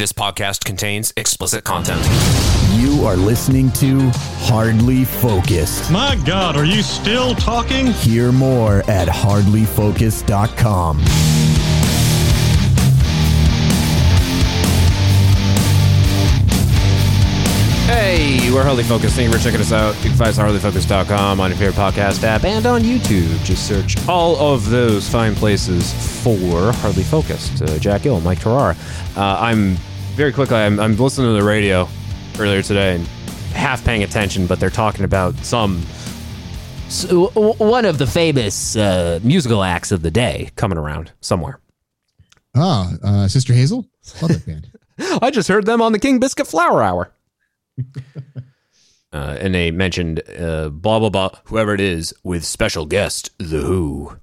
This 0.00 0.14
podcast 0.14 0.64
contains 0.64 1.12
explicit 1.18 1.62
content. 1.62 2.00
You 2.72 3.04
are 3.04 3.16
listening 3.16 3.70
to 3.72 4.10
Hardly 4.46 5.04
Focused. 5.04 5.90
My 5.92 6.16
God, 6.24 6.56
are 6.56 6.64
you 6.64 6.82
still 6.82 7.34
talking? 7.34 7.88
Hear 7.88 8.32
more 8.32 8.78
at 8.90 9.08
hardlyfocused.com. 9.08 11.00
Hey, 17.90 18.50
we're 18.50 18.62
Hardly 18.62 18.84
Focused. 18.84 19.16
Thank 19.16 19.30
you 19.30 19.36
for 19.36 19.44
checking 19.44 19.60
us 19.60 19.70
out. 19.70 19.94
You 19.96 20.08
can 20.08 20.12
find 20.12 20.30
us 20.30 20.38
at 20.38 20.48
hardlyfocused.com 20.48 21.40
on 21.40 21.50
your 21.50 21.58
favorite 21.58 21.76
podcast 21.76 22.24
app 22.24 22.44
and 22.44 22.64
on 22.64 22.80
YouTube. 22.80 23.44
Just 23.44 23.68
search 23.68 23.96
all 24.08 24.54
of 24.54 24.70
those 24.70 25.06
fine 25.06 25.34
places 25.34 25.92
for 26.22 26.72
Hardly 26.72 27.02
Focused. 27.02 27.60
Uh, 27.60 27.78
Jack 27.78 28.04
Gill, 28.04 28.18
Mike 28.22 28.38
Terrar. 28.38 28.74
Uh, 29.14 29.36
I'm 29.38 29.76
very 30.14 30.32
quickly, 30.32 30.56
I'm, 30.56 30.78
I'm 30.80 30.96
listening 30.96 31.28
to 31.28 31.32
the 31.34 31.42
radio 31.46 31.88
earlier 32.38 32.62
today 32.62 32.96
and 32.96 33.06
half 33.54 33.84
paying 33.84 34.02
attention, 34.02 34.46
but 34.46 34.60
they're 34.60 34.70
talking 34.70 35.04
about 35.04 35.34
some 35.36 35.82
s- 36.86 37.04
w- 37.04 37.30
w- 37.30 37.54
one 37.54 37.84
of 37.84 37.98
the 37.98 38.06
famous 38.06 38.76
uh, 38.76 39.20
musical 39.22 39.62
acts 39.62 39.92
of 39.92 40.02
the 40.02 40.10
day 40.10 40.50
coming 40.56 40.78
around 40.78 41.12
somewhere. 41.20 41.60
Ah, 42.56 42.92
uh, 43.02 43.28
Sister 43.28 43.52
Hazel. 43.54 43.86
Love 44.20 44.32
that 44.32 44.46
band. 44.46 44.70
I 45.22 45.30
just 45.30 45.48
heard 45.48 45.66
them 45.66 45.80
on 45.80 45.92
the 45.92 45.98
King 45.98 46.18
Biscuit 46.18 46.46
Flower 46.46 46.82
Hour. 46.82 47.12
uh, 49.12 49.36
and 49.40 49.54
they 49.54 49.70
mentioned 49.70 50.22
uh, 50.38 50.68
blah 50.68 50.98
blah 50.98 51.10
blah, 51.10 51.30
whoever 51.44 51.72
it 51.74 51.80
is, 51.80 52.12
with 52.24 52.44
special 52.44 52.86
guest 52.86 53.30
The 53.38 53.58
Who. 53.60 54.16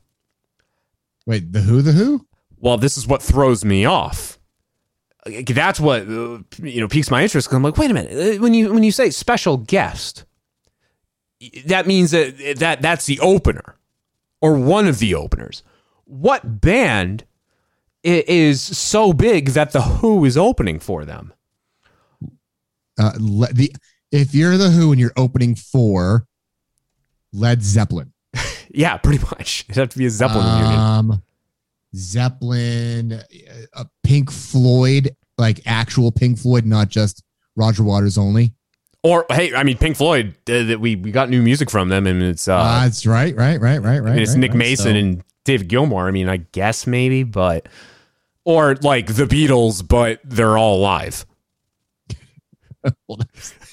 Wait, 1.26 1.52
the 1.52 1.62
Who? 1.62 1.82
The 1.82 1.94
Who? 1.94 2.26
Well, 2.60 2.78
this 2.78 2.98
is 2.98 3.08
what 3.08 3.22
throws 3.22 3.64
me 3.66 3.86
off. 3.86 4.37
That's 5.26 5.80
what 5.80 6.04
uh, 6.04 6.40
you 6.64 6.80
know 6.82 6.88
piques 6.88 7.12
my 7.12 7.22
interest. 7.24 7.50
'cause 7.50 7.56
I'm 7.56 7.64
like, 7.64 7.78
wait 7.78 7.92
a 7.92 7.94
minute. 7.94 8.38
uh, 8.38 8.42
When 8.42 8.54
you 8.54 8.74
when 8.74 8.84
you 8.84 8.92
say 8.92 9.10
special 9.10 9.58
guest, 9.58 10.24
that 11.66 11.86
means 11.88 12.12
that 12.12 12.56
that 12.60 12.82
that's 12.82 13.06
the 13.06 13.20
opener 13.20 13.78
or 14.42 14.58
one 14.58 14.88
of 14.88 15.00
the 15.00 15.16
openers. 15.16 15.64
What 16.06 16.62
band 16.62 17.26
is 18.04 18.62
so 18.62 19.12
big 19.12 19.50
that 19.50 19.72
the 19.72 19.82
Who 19.82 20.24
is 20.24 20.38
opening 20.38 20.80
for 20.80 21.04
them? 21.04 21.34
Uh, 23.00 23.12
le- 23.20 23.52
the 23.54 23.76
if 24.12 24.34
you're 24.34 24.58
the 24.58 24.70
Who 24.70 24.92
and 24.92 25.00
you're 25.02 25.12
opening 25.18 25.56
for 25.56 26.26
Led 27.34 27.62
Zeppelin, 27.64 28.14
Yeah, 28.70 28.96
pretty 28.98 29.22
much. 29.24 29.66
It'd 29.68 29.76
have 29.78 29.90
to 29.90 29.98
be 29.98 30.06
a 30.06 30.10
Zeppelin 30.10 30.46
reunion. 30.46 30.80
Zeppelin, 31.96 33.14
uh, 33.14 33.24
uh, 33.74 33.84
Pink 34.04 34.32
Floyd, 34.32 35.16
like 35.38 35.62
actual 35.66 36.12
Pink 36.12 36.38
Floyd, 36.40 36.66
not 36.66 36.90
just 36.90 37.24
Roger 37.56 37.84
Waters 37.84 38.18
only. 38.18 38.54
Or 39.04 39.26
hey, 39.30 39.54
I 39.54 39.64
mean 39.64 39.78
Pink 39.78 39.96
Floyd. 39.96 40.36
Uh, 40.50 40.64
that 40.64 40.80
we 40.82 40.96
we 40.96 41.12
got 41.12 41.30
new 41.30 41.42
music 41.42 41.70
from 41.70 41.90
them, 41.90 42.08
and 42.08 42.22
it's 42.22 42.48
uh, 42.48 42.56
Uh, 42.58 42.84
that's 42.84 43.06
right, 43.06 43.36
right, 43.36 43.60
right, 43.62 43.82
right, 43.82 44.00
right. 44.00 44.10
I 44.12 44.14
mean, 44.14 44.22
it's 44.24 44.32
right, 44.32 44.40
Nick 44.40 44.52
right. 44.52 44.58
Mason 44.58 44.94
So- 44.94 44.98
and 44.98 45.24
David 45.46 45.70
Gilmour. 45.70 46.08
I 46.08 46.12
mean, 46.12 46.28
I 46.28 46.38
guess 46.38 46.86
maybe, 46.88 47.24
but 47.24 47.68
or 48.44 48.76
like 48.82 49.08
the 49.14 49.24
Beatles, 49.26 49.88
but 49.88 50.20
they're 50.24 50.58
all 50.58 50.78
alive. 50.78 51.26
Well, 53.08 53.20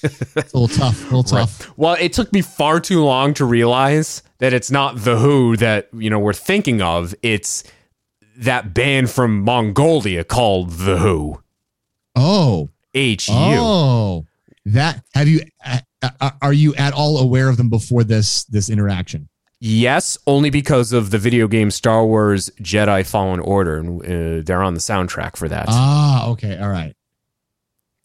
it's 0.03 0.33
a 0.35 0.59
little 0.59 0.67
tough, 0.67 1.01
a 1.03 1.05
little 1.05 1.23
tough. 1.39 1.71
Well, 1.79 1.97
it 2.01 2.13
took 2.13 2.33
me 2.33 2.41
far 2.43 2.81
too 2.81 3.05
long 3.05 3.33
to 3.35 3.45
realize 3.45 4.23
that 4.39 4.53
it's 4.53 4.71
not 4.73 4.97
the 5.05 5.19
Who 5.19 5.57
that 5.59 5.89
you 5.95 6.11
know 6.11 6.19
we're 6.19 6.33
thinking 6.33 6.83
of. 6.83 7.15
It's 7.23 7.63
that 8.37 8.75
band 8.75 9.11
from 9.11 9.41
Mongolia 9.41 10.25
called 10.25 10.71
the 10.71 10.99
Who. 10.99 11.43
Oh, 12.17 12.71
H 12.95 13.29
U. 13.29 13.35
oh, 13.37 14.27
that 14.67 15.03
have 15.15 15.29
you? 15.29 15.41
Uh, 15.65 15.79
uh, 16.21 16.31
are 16.43 16.53
you 16.53 16.75
at 16.75 16.93
all 16.93 17.19
aware 17.19 17.49
of 17.49 17.57
them 17.57 17.69
before 17.69 18.05
this 18.05 18.45
this 18.45 18.69
interaction? 18.71 19.29
Yes, 19.61 20.19
only 20.27 20.51
because 20.51 20.93
of 20.93 21.11
the 21.11 21.19
video 21.19 21.49
game 21.49 21.71
Star 21.71 22.05
Wars 22.05 22.51
Jedi 22.61 23.07
Fallen 23.07 23.41
Order, 23.41 23.79
and 23.79 24.03
uh, 24.03 24.43
they're 24.45 24.63
on 24.63 24.75
the 24.75 24.81
soundtrack 24.81 25.37
for 25.37 25.49
that. 25.49 25.67
Ah, 25.69 26.29
okay, 26.31 26.59
all 26.59 26.69
right. 26.69 26.95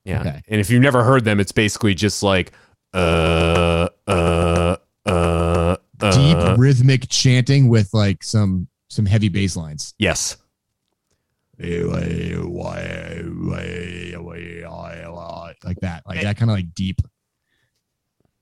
yeah, 0.06 0.22
okay. 0.22 0.42
and 0.48 0.62
if 0.62 0.70
you've 0.70 0.82
never 0.82 1.04
heard 1.04 1.26
them, 1.26 1.40
it's 1.40 1.52
basically 1.52 1.94
just 1.94 2.24
like 2.24 2.52
uh 2.94 3.90
uh 4.08 4.78
uh, 5.06 5.76
uh 6.00 6.12
Deep 6.12 6.58
rhythmic 6.58 7.10
chanting 7.10 7.68
with 7.68 7.94
like 7.94 8.24
some 8.24 8.68
some 8.90 9.06
heavy 9.06 9.30
bass 9.30 9.56
lines. 9.56 9.94
Yes, 9.98 10.38
like 15.64 15.80
that, 15.82 16.04
like 16.08 16.22
that 16.22 16.38
kind 16.38 16.50
of 16.50 16.56
like 16.56 16.74
deep 16.74 17.02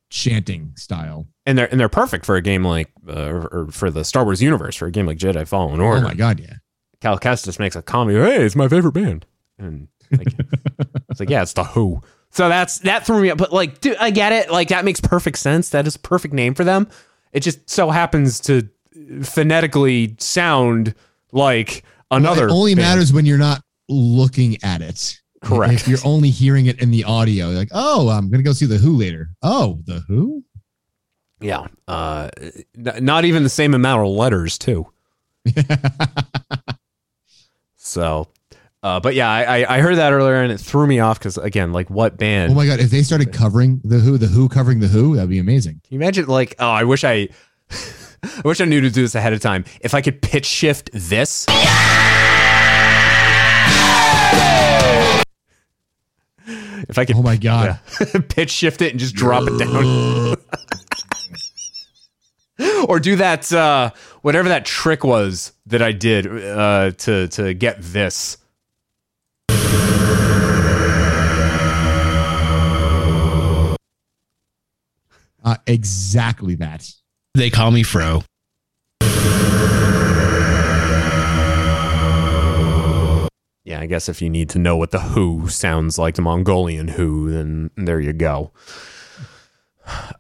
chanting 0.10 0.74
style. 0.76 1.28
and 1.46 1.58
they're 1.58 1.70
and 1.70 1.80
they're 1.80 1.90
perfect 1.90 2.26
for 2.26 2.36
a 2.36 2.42
game 2.42 2.64
like 2.64 2.92
uh, 3.08 3.26
or, 3.26 3.48
or 3.48 3.68
for 3.72 3.90
the 3.90 4.04
Star 4.04 4.24
Wars 4.24 4.42
universe 4.42 4.76
for 4.76 4.86
a 4.86 4.92
game 4.92 5.06
like 5.06 5.18
Jedi 5.18 5.48
Fallen 5.48 5.80
Order. 5.80 6.02
Oh 6.02 6.08
my 6.08 6.14
god, 6.14 6.40
yeah. 6.40 6.56
Cal 7.02 7.20
Kestis 7.20 7.60
makes 7.60 7.76
a 7.76 7.82
comment. 7.82 8.18
Hey, 8.18 8.44
it's 8.44 8.56
my 8.56 8.68
favorite 8.68 8.94
band, 8.94 9.26
and 9.58 9.88
like, 10.12 10.28
it's 11.10 11.20
like 11.20 11.30
yeah, 11.30 11.42
it's 11.42 11.54
the 11.54 11.64
Who. 11.64 12.02
So 12.30 12.50
that's 12.50 12.80
that 12.80 13.06
threw 13.06 13.22
me 13.22 13.30
up. 13.30 13.38
But 13.38 13.52
like, 13.52 13.82
dude, 13.82 13.98
I 13.98 14.12
get 14.12 14.32
it. 14.32 14.52
Like 14.52 14.70
that 14.70 14.86
makes 14.86 15.02
perfect 15.02 15.38
sense. 15.38 15.70
That 15.70 15.88
is 15.88 15.96
a 15.96 16.00
perfect 16.00 16.34
name 16.34 16.54
for 16.54 16.64
them. 16.64 16.88
It 17.34 17.42
just 17.42 17.70
so 17.70 17.90
happens 17.90 18.40
to 18.42 18.70
phonetically 19.24 20.16
sound 20.20 20.94
like 21.32 21.84
another. 22.12 22.48
it 22.48 22.52
only 22.52 22.76
band. 22.76 22.88
matters 22.88 23.14
when 23.14 23.26
you're 23.26 23.38
not 23.38 23.62
looking 23.90 24.58
at 24.64 24.82
it. 24.82 25.20
Correct. 25.44 25.74
If 25.74 25.88
you're 25.88 26.00
only 26.04 26.30
hearing 26.30 26.66
it 26.66 26.82
in 26.82 26.92
the 26.92 27.04
audio, 27.04 27.50
like, 27.50 27.70
oh, 27.72 28.10
I'm 28.10 28.30
gonna 28.30 28.44
go 28.44 28.54
see 28.54 28.66
the 28.66 28.78
Who 28.78 28.98
later. 28.98 29.30
Oh, 29.44 29.80
the 29.86 30.00
Who? 30.08 30.44
Yeah, 31.40 31.68
uh, 31.88 32.30
n- 32.76 33.06
not 33.06 33.24
even 33.26 33.44
the 33.44 33.50
same 33.50 33.74
amount 33.76 34.02
of 34.02 34.08
letters 34.10 34.58
too. 34.58 34.88
So, 37.76 38.28
uh, 38.84 39.00
but 39.00 39.16
yeah, 39.16 39.30
I, 39.32 39.60
I 39.62 39.78
I 39.78 39.80
heard 39.80 39.96
that 39.96 40.12
earlier 40.12 40.36
and 40.42 40.52
it 40.52 40.58
threw 40.58 40.86
me 40.86 41.00
off 41.00 41.20
because 41.20 41.38
again, 41.38 41.72
like 41.72 41.90
what 41.90 42.18
band? 42.18 42.52
Oh 42.52 42.56
my 42.56 42.66
god, 42.66 42.80
if 42.82 42.90
they 42.90 43.02
started 43.02 43.32
covering 43.32 43.80
the 43.84 44.00
Who, 44.00 44.18
the 44.18 44.28
Who 44.28 44.50
covering 44.50 44.82
the 44.82 44.88
Who, 44.90 45.16
that'd 45.16 45.30
be 45.30 45.40
amazing. 45.40 45.80
Can 45.86 45.94
you 45.94 46.00
imagine? 46.00 46.26
Like, 46.28 46.56
oh, 46.60 46.68
I 46.68 46.84
wish 46.84 47.06
I, 47.06 47.30
I 48.24 48.42
wish 48.46 48.60
I 48.62 48.66
knew 48.66 48.82
to 48.82 48.90
do 48.90 49.02
this 49.02 49.16
ahead 49.16 49.34
of 49.34 49.40
time. 49.42 49.66
If 49.82 49.94
I 49.94 50.02
could 50.02 50.22
pitch 50.22 50.46
shift 50.46 50.90
this. 50.94 51.46
If 56.90 56.98
I 56.98 57.06
could, 57.06 57.16
Oh 57.18 57.22
my 57.22 57.36
god. 57.42 57.80
yeah, 58.00 58.20
pitch 58.30 58.52
shift 58.52 58.82
it 58.82 58.92
and 58.92 59.00
just 59.00 59.16
drop 59.16 59.44
it 59.48 59.58
down, 59.58 60.36
or 62.88 63.00
do 63.00 63.16
that 63.18 63.52
uh, 63.52 63.92
whatever 64.22 64.50
that 64.50 64.66
trick 64.66 65.04
was 65.04 65.52
that 65.66 65.82
I 65.82 65.92
did 65.92 66.28
uh, 66.28 66.92
to 66.92 67.28
to 67.30 67.54
get 67.54 67.78
this. 67.82 68.38
Uh, 75.44 75.56
exactly 75.66 76.56
that. 76.56 76.90
They 77.38 77.52
call 77.52 77.70
me 77.70 77.84
Fro. 77.84 78.24
Yeah, 83.64 83.80
I 83.80 83.86
guess 83.86 84.10
if 84.10 84.24
you 84.24 84.30
need 84.32 84.50
to 84.50 84.58
know 84.58 84.76
what 84.76 84.90
the 84.90 85.00
Who 85.00 85.48
sounds 85.48 86.00
like, 86.00 86.16
the 86.16 86.24
Mongolian 86.24 86.88
Who, 86.88 87.30
then 87.30 87.70
there 87.78 88.00
you 88.00 88.14
go. 88.14 88.52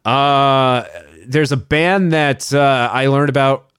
Uh, 0.06 0.84
there's 1.26 1.52
a 1.52 1.58
band 1.58 2.12
that 2.12 2.54
uh, 2.54 2.92
I 2.94 3.08
learned 3.08 3.30
about 3.30 3.72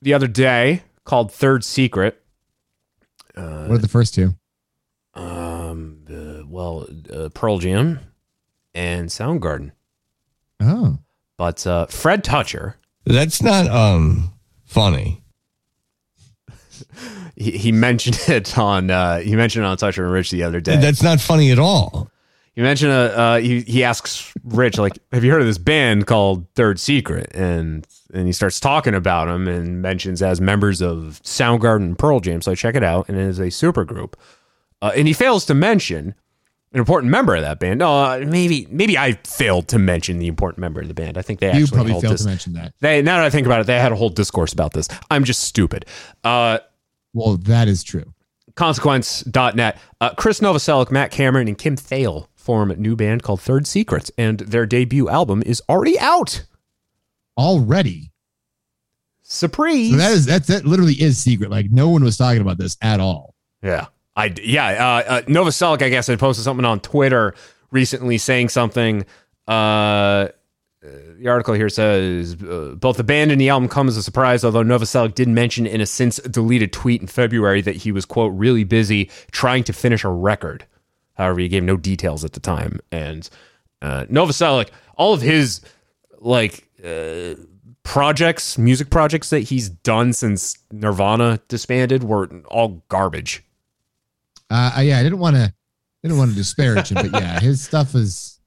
the 0.00 0.14
other 0.14 0.28
day 0.28 0.84
called 1.02 1.32
Third 1.32 1.64
Secret. 1.64 2.22
Uh, 3.34 3.66
what 3.66 3.74
are 3.74 3.78
the 3.78 3.88
first 3.88 4.14
two? 4.14 4.36
Um, 5.14 6.04
uh, 6.08 6.46
well, 6.46 6.86
uh, 7.12 7.28
Pearl 7.30 7.58
Jam 7.58 7.98
and 8.72 9.08
Soundgarden. 9.08 9.72
Oh. 10.60 10.98
But 11.36 11.66
uh, 11.66 11.86
Fred 11.86 12.22
Toucher, 12.22 12.76
That's 13.04 13.42
not 13.42 13.68
um 13.68 14.32
funny. 14.64 15.22
he, 17.36 17.52
he 17.52 17.72
mentioned 17.72 18.18
it 18.28 18.56
on 18.58 18.90
uh, 18.90 19.18
he 19.18 19.36
mentioned 19.36 19.64
it 19.64 19.68
on 19.68 19.76
Toucher 19.76 20.04
and 20.04 20.12
Rich 20.12 20.30
the 20.30 20.42
other 20.42 20.60
day. 20.60 20.76
That's 20.76 21.02
not 21.02 21.20
funny 21.20 21.50
at 21.50 21.58
all. 21.58 22.10
You 22.54 22.62
mentioned 22.62 22.92
uh, 22.92 22.94
uh 22.94 23.38
he 23.38 23.62
he 23.62 23.82
asks 23.82 24.32
Rich 24.44 24.78
like, 24.78 24.98
"Have 25.12 25.24
you 25.24 25.32
heard 25.32 25.40
of 25.40 25.46
this 25.46 25.58
band 25.58 26.06
called 26.06 26.46
Third 26.54 26.78
Secret?" 26.78 27.30
And 27.34 27.86
and 28.12 28.26
he 28.26 28.32
starts 28.32 28.60
talking 28.60 28.94
about 28.94 29.26
them 29.26 29.48
and 29.48 29.82
mentions 29.82 30.22
as 30.22 30.40
members 30.40 30.80
of 30.80 31.20
Soundgarden 31.24 31.82
and 31.82 31.98
Pearl 31.98 32.20
Jam. 32.20 32.40
So 32.40 32.52
I 32.52 32.54
check 32.54 32.76
it 32.76 32.84
out, 32.84 33.08
and 33.08 33.18
it 33.18 33.24
is 33.24 33.40
a 33.40 33.50
super 33.50 33.84
group. 33.84 34.16
Uh, 34.80 34.92
and 34.94 35.08
he 35.08 35.14
fails 35.14 35.46
to 35.46 35.54
mention 35.54 36.14
an 36.74 36.80
important 36.80 37.10
member 37.10 37.34
of 37.34 37.42
that 37.42 37.58
band. 37.60 37.78
No, 37.78 37.90
uh, 38.04 38.24
maybe 38.26 38.66
maybe 38.70 38.98
I 38.98 39.12
failed 39.24 39.68
to 39.68 39.78
mention 39.78 40.18
the 40.18 40.26
important 40.26 40.58
member 40.60 40.80
of 40.82 40.88
the 40.88 40.94
band. 40.94 41.16
I 41.16 41.22
think 41.22 41.40
they 41.40 41.46
You 41.46 41.62
actually 41.62 41.76
probably 41.76 41.92
failed 42.00 42.14
this- 42.14 42.22
to 42.22 42.28
mention 42.28 42.52
that. 42.54 42.74
They 42.80 43.00
now 43.00 43.16
that 43.18 43.24
I 43.24 43.30
think 43.30 43.46
about 43.46 43.60
it, 43.60 43.66
they 43.66 43.78
had 43.78 43.92
a 43.92 43.96
whole 43.96 44.10
discourse 44.10 44.52
about 44.52 44.72
this. 44.74 44.88
I'm 45.10 45.24
just 45.24 45.40
stupid. 45.44 45.86
Uh, 46.22 46.58
Well, 47.14 47.36
that 47.38 47.68
is 47.68 47.82
true. 47.82 48.12
consequence.net. 48.56 49.78
Uh, 50.00 50.10
Krist 50.14 50.40
Novoselic, 50.42 50.90
Matt 50.90 51.10
Cameron, 51.10 51.48
and 51.48 51.56
Kim 51.58 51.76
Thayil 51.76 52.26
form 52.34 52.70
a 52.70 52.76
new 52.76 52.94
band 52.96 53.22
called 53.22 53.40
Third 53.40 53.66
Secrets, 53.66 54.10
and 54.18 54.40
their 54.40 54.66
debut 54.66 55.08
album 55.08 55.42
is 55.46 55.62
already 55.68 55.98
out. 55.98 56.44
Already. 57.38 58.10
Surprise! 59.22 59.90
So 59.90 59.96
that 59.96 60.12
is 60.12 60.26
that's 60.26 60.48
that 60.48 60.66
literally 60.66 60.94
is 60.94 61.18
secret. 61.18 61.50
Like 61.50 61.70
no 61.70 61.88
one 61.88 62.04
was 62.04 62.16
talking 62.16 62.42
about 62.42 62.58
this 62.58 62.76
at 62.82 63.00
all. 63.00 63.34
Yeah, 63.62 63.86
I 64.16 64.34
yeah. 64.42 65.02
Uh, 65.06 65.22
uh, 65.28 65.76
I 65.80 65.88
guess, 65.88 66.06
had 66.06 66.18
posted 66.18 66.44
something 66.44 66.64
on 66.64 66.80
Twitter 66.80 67.34
recently 67.70 68.18
saying 68.18 68.48
something. 68.50 69.04
Uh, 69.46 70.28
the 71.18 71.28
article 71.28 71.54
here 71.54 71.68
says 71.68 72.36
uh, 72.42 72.74
both 72.76 72.96
the 72.98 73.04
band 73.04 73.32
and 73.32 73.40
the 73.40 73.48
album 73.48 73.68
come 73.68 73.88
as 73.88 73.96
a 73.96 74.02
surprise, 74.02 74.44
although 74.44 74.62
Nova 74.62 74.84
Novoselic 74.84 75.14
did 75.14 75.28
mention 75.28 75.66
in 75.66 75.80
a 75.80 75.86
since 75.86 76.18
deleted 76.18 76.72
tweet 76.72 77.00
in 77.00 77.06
February 77.06 77.62
that 77.62 77.76
he 77.76 77.90
was, 77.90 78.04
quote, 78.04 78.32
really 78.34 78.64
busy 78.64 79.10
trying 79.30 79.64
to 79.64 79.72
finish 79.72 80.04
a 80.04 80.10
record. 80.10 80.66
However, 81.14 81.40
he 81.40 81.48
gave 81.48 81.62
no 81.62 81.76
details 81.76 82.24
at 82.24 82.32
the 82.32 82.40
time. 82.40 82.80
And 82.92 83.28
uh, 83.80 84.04
Novoselic, 84.10 84.70
all 84.96 85.14
of 85.14 85.22
his, 85.22 85.62
like, 86.18 86.68
uh, 86.84 87.34
projects, 87.82 88.58
music 88.58 88.90
projects 88.90 89.30
that 89.30 89.40
he's 89.40 89.68
done 89.68 90.12
since 90.12 90.58
Nirvana 90.70 91.40
disbanded 91.48 92.04
were 92.04 92.28
all 92.46 92.84
garbage. 92.88 93.42
Uh, 94.54 94.72
I- 94.76 94.82
yeah, 94.82 94.98
I 94.98 95.02
didn't 95.02 95.18
want 95.18 95.36
to 95.36 95.52
didn't 96.02 96.18
want 96.18 96.30
to 96.30 96.36
disparage 96.36 96.90
him, 96.92 97.10
but 97.10 97.20
yeah, 97.20 97.40
his 97.48 97.62
stuff 97.62 97.94
is 97.94 98.38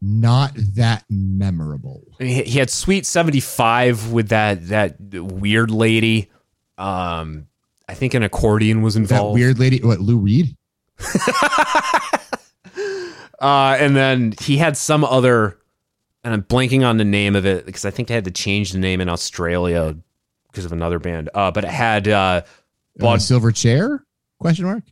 not 0.00 0.52
that 0.74 1.04
memorable. 1.08 2.02
he, 2.18 2.42
he 2.42 2.58
had 2.58 2.68
Sweet 2.70 3.06
75 3.06 4.12
with 4.12 4.28
that 4.28 4.68
that 4.68 4.96
weird 5.00 5.70
lady. 5.70 6.30
Um, 6.78 7.46
I 7.88 7.94
think 7.94 8.14
an 8.14 8.22
accordion 8.22 8.82
was 8.82 8.94
That 8.94 9.00
involved. 9.00 9.34
weird 9.38 9.58
lady, 9.58 9.80
what 9.82 10.00
Lou 10.00 10.18
Reed? 10.18 10.56
Uh, 13.40 13.76
and 13.80 13.96
then 13.96 14.32
he 14.40 14.56
had 14.56 14.76
some 14.76 15.02
other, 15.04 15.58
and 16.22 16.32
I'm 16.32 16.44
blanking 16.44 16.86
on 16.86 16.96
the 16.96 17.04
name 17.04 17.34
of 17.34 17.44
it 17.44 17.66
because 17.66 17.84
I 17.84 17.90
think 17.90 18.06
they 18.06 18.14
had 18.14 18.26
to 18.26 18.30
change 18.30 18.70
the 18.70 18.78
name 18.78 19.00
in 19.00 19.08
Australia 19.08 19.96
because 20.46 20.64
of 20.64 20.70
another 20.70 21.00
band. 21.00 21.28
Uh, 21.34 21.50
but 21.50 21.64
it 21.64 21.70
had 21.70 22.06
uh, 22.06 22.12
Uh, 22.14 22.42
Bud 22.98 23.18
Silverchair? 23.18 23.98
Question 24.38 24.66
mark. 24.66 24.84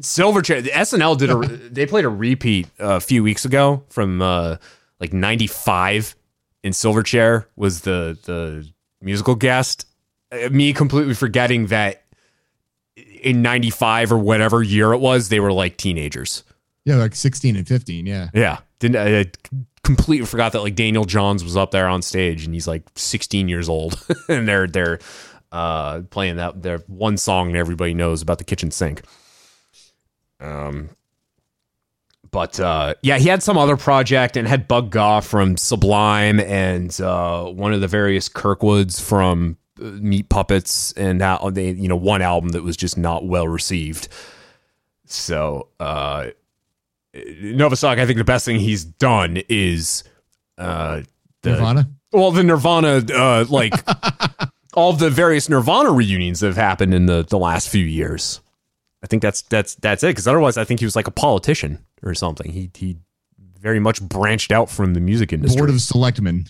Silverchair. 0.00 0.62
The 0.62 0.70
SNL 0.70 1.18
did 1.18 1.30
a. 1.30 1.36
they 1.70 1.86
played 1.86 2.04
a 2.04 2.08
repeat 2.08 2.68
a 2.78 3.00
few 3.00 3.22
weeks 3.22 3.44
ago 3.44 3.84
from 3.88 4.20
uh, 4.22 4.56
like 4.98 5.12
'95, 5.12 6.16
and 6.64 6.74
Silverchair 6.74 7.46
was 7.56 7.82
the 7.82 8.18
the 8.24 8.68
musical 9.00 9.34
guest. 9.34 9.86
Uh, 10.32 10.48
me 10.50 10.72
completely 10.72 11.14
forgetting 11.14 11.66
that 11.66 12.04
in 12.96 13.42
'95 13.42 14.12
or 14.12 14.18
whatever 14.18 14.62
year 14.62 14.92
it 14.92 14.98
was, 14.98 15.28
they 15.28 15.40
were 15.40 15.52
like 15.52 15.76
teenagers. 15.76 16.44
Yeah, 16.84 16.96
like 16.96 17.14
sixteen 17.14 17.56
and 17.56 17.66
fifteen. 17.66 18.06
Yeah. 18.06 18.30
Yeah, 18.32 18.58
didn't 18.78 18.96
I 18.96 19.30
completely 19.82 20.26
forgot 20.26 20.52
that 20.52 20.62
like 20.62 20.74
Daniel 20.74 21.04
Johns 21.04 21.42
was 21.42 21.56
up 21.56 21.70
there 21.70 21.88
on 21.88 22.02
stage 22.02 22.44
and 22.44 22.52
he's 22.52 22.68
like 22.68 22.82
16 22.96 23.48
years 23.48 23.68
old 23.68 24.04
and 24.28 24.46
they're 24.46 24.66
they're 24.66 24.98
uh 25.52 26.02
playing 26.10 26.36
that 26.36 26.62
their 26.62 26.78
one 26.86 27.16
song 27.16 27.52
that 27.52 27.58
everybody 27.58 27.94
knows 27.94 28.22
about 28.22 28.38
the 28.38 28.44
kitchen 28.44 28.70
sink. 28.70 29.02
Um 30.40 30.90
but 32.30 32.60
uh 32.60 32.94
yeah, 33.02 33.18
he 33.18 33.28
had 33.28 33.42
some 33.42 33.58
other 33.58 33.76
project 33.76 34.36
and 34.36 34.46
had 34.46 34.68
Bud 34.68 34.90
Gaugh 34.90 35.20
from 35.20 35.56
Sublime 35.56 36.38
and 36.40 36.98
uh 37.00 37.44
one 37.46 37.72
of 37.72 37.80
the 37.80 37.88
various 37.88 38.28
Kirkwoods 38.28 39.00
from 39.00 39.56
uh, 39.80 39.84
Meat 39.84 40.28
Puppets 40.28 40.92
and 40.92 41.20
how 41.20 41.50
they 41.50 41.70
you 41.72 41.88
know 41.88 41.96
one 41.96 42.22
album 42.22 42.50
that 42.50 42.62
was 42.62 42.76
just 42.76 42.96
not 42.96 43.26
well 43.26 43.48
received. 43.48 44.08
So, 45.06 45.68
uh 45.80 46.28
Novoselic, 47.14 47.98
I 47.98 48.06
think 48.06 48.18
the 48.18 48.24
best 48.24 48.44
thing 48.44 48.60
he's 48.60 48.84
done 48.84 49.42
is 49.48 50.04
uh 50.56 51.02
the 51.42 51.50
Nirvana. 51.52 51.90
well 52.12 52.30
the 52.30 52.44
Nirvana 52.44 53.02
uh 53.12 53.44
like 53.48 53.72
all 54.74 54.92
the 54.92 55.10
various 55.10 55.48
Nirvana 55.48 55.90
reunions 55.90 56.38
that 56.40 56.46
have 56.48 56.56
happened 56.56 56.94
in 56.94 57.06
the 57.06 57.24
the 57.28 57.38
last 57.38 57.68
few 57.68 57.84
years. 57.84 58.40
I 59.02 59.06
think 59.06 59.22
that's 59.22 59.42
that's 59.42 59.74
that's 59.76 60.02
it 60.02 60.08
because 60.08 60.28
otherwise 60.28 60.56
I 60.56 60.64
think 60.64 60.80
he 60.80 60.86
was 60.86 60.94
like 60.96 61.06
a 61.06 61.10
politician 61.12 61.84
or 62.02 62.14
something. 62.14 62.50
He 62.52 62.70
he 62.74 62.96
very 63.58 63.80
much 63.80 64.00
branched 64.02 64.52
out 64.52 64.70
from 64.70 64.94
the 64.94 65.00
music 65.00 65.32
industry. 65.32 65.58
Board 65.58 65.70
of 65.70 65.80
Selectmen. 65.80 66.46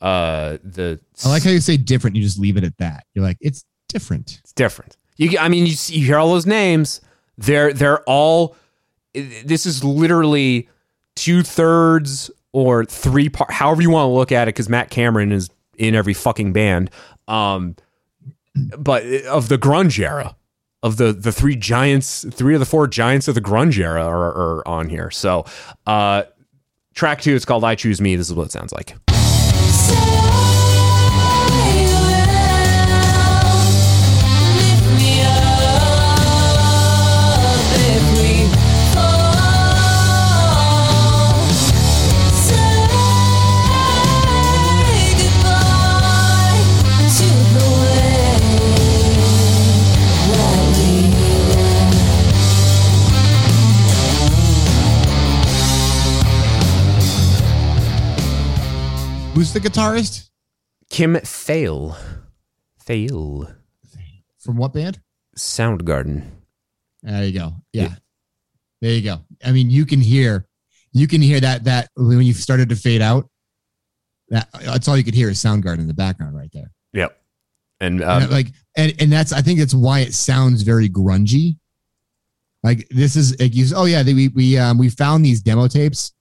uh, 0.00 0.58
the 0.64 1.00
I 1.24 1.28
like 1.28 1.42
how 1.44 1.50
you 1.50 1.60
say 1.60 1.76
different. 1.76 2.16
You 2.16 2.22
just 2.22 2.38
leave 2.38 2.56
it 2.56 2.64
at 2.64 2.76
that. 2.78 3.04
You're 3.14 3.24
like, 3.24 3.38
it's 3.40 3.64
different. 3.88 4.40
it's 4.42 4.52
different. 4.52 4.96
You, 5.16 5.38
I 5.38 5.48
mean, 5.48 5.66
you, 5.66 5.72
see- 5.72 5.98
you 5.98 6.06
hear 6.06 6.18
all 6.18 6.32
those 6.32 6.46
names. 6.46 7.00
They're 7.38 7.72
they're 7.72 8.02
all. 8.02 8.56
This 9.14 9.66
is 9.66 9.84
literally 9.84 10.68
two 11.14 11.42
thirds 11.42 12.30
or 12.52 12.84
three 12.84 13.28
part, 13.28 13.50
however 13.50 13.82
you 13.82 13.90
want 13.90 14.06
to 14.06 14.12
look 14.12 14.32
at 14.32 14.48
it, 14.48 14.54
because 14.54 14.68
Matt 14.68 14.90
Cameron 14.90 15.32
is 15.32 15.50
in 15.76 15.94
every 15.94 16.14
fucking 16.14 16.52
band. 16.52 16.90
Um, 17.28 17.76
but 18.78 19.04
of 19.24 19.48
the 19.48 19.58
grunge 19.58 19.98
era, 19.98 20.36
of 20.82 20.96
the 20.96 21.12
the 21.12 21.32
three 21.32 21.56
giants, 21.56 22.24
three 22.30 22.54
of 22.54 22.60
the 22.60 22.66
four 22.66 22.86
giants 22.86 23.28
of 23.28 23.34
the 23.34 23.40
grunge 23.40 23.78
era 23.78 24.04
are, 24.04 24.32
are 24.32 24.68
on 24.68 24.88
here. 24.88 25.10
So, 25.10 25.44
uh, 25.86 26.24
track 26.94 27.20
two, 27.20 27.34
it's 27.34 27.44
called 27.44 27.64
"I 27.64 27.74
Choose 27.74 28.00
Me." 28.00 28.16
This 28.16 28.28
is 28.28 28.34
what 28.34 28.46
it 28.46 28.52
sounds 28.52 28.72
like. 28.72 28.96
Who's 59.52 59.62
the 59.62 59.68
guitarist? 59.68 60.30
Kim 60.88 61.14
Thayil, 61.14 61.94
Thayil, 62.86 63.54
From 64.38 64.56
what 64.56 64.72
band? 64.72 64.98
Soundgarden. 65.36 66.24
There 67.02 67.24
you 67.24 67.38
go. 67.38 67.52
Yeah. 67.70 67.96
There 68.80 68.92
you 68.92 69.02
go. 69.02 69.18
I 69.44 69.52
mean, 69.52 69.68
you 69.68 69.84
can 69.84 70.00
hear 70.00 70.46
you 70.92 71.06
can 71.06 71.20
hear 71.20 71.38
that 71.38 71.64
that 71.64 71.90
when 71.96 72.22
you 72.22 72.32
started 72.32 72.70
to 72.70 72.76
fade 72.76 73.02
out. 73.02 73.28
That 74.30 74.48
that's 74.52 74.88
all 74.88 74.96
you 74.96 75.04
could 75.04 75.14
hear 75.14 75.28
is 75.28 75.38
Soundgarden 75.38 75.80
in 75.80 75.86
the 75.86 75.92
background 75.92 76.34
right 76.34 76.50
there. 76.54 76.70
Yep. 76.94 77.20
And 77.80 78.00
And, 78.00 78.24
um, 78.24 78.30
like 78.30 78.46
and 78.74 78.94
and 78.98 79.12
that's 79.12 79.34
I 79.34 79.42
think 79.42 79.58
that's 79.58 79.74
why 79.74 80.00
it 80.00 80.14
sounds 80.14 80.62
very 80.62 80.88
grungy. 80.88 81.58
Like 82.62 82.88
this 82.88 83.16
is 83.16 83.38
like 83.38 83.54
you 83.54 83.66
oh 83.76 83.84
yeah 83.84 84.02
we 84.02 84.28
we 84.28 84.56
um 84.56 84.78
we 84.78 84.88
found 84.88 85.26
these 85.26 85.42
demo 85.42 85.68
tapes 85.68 86.14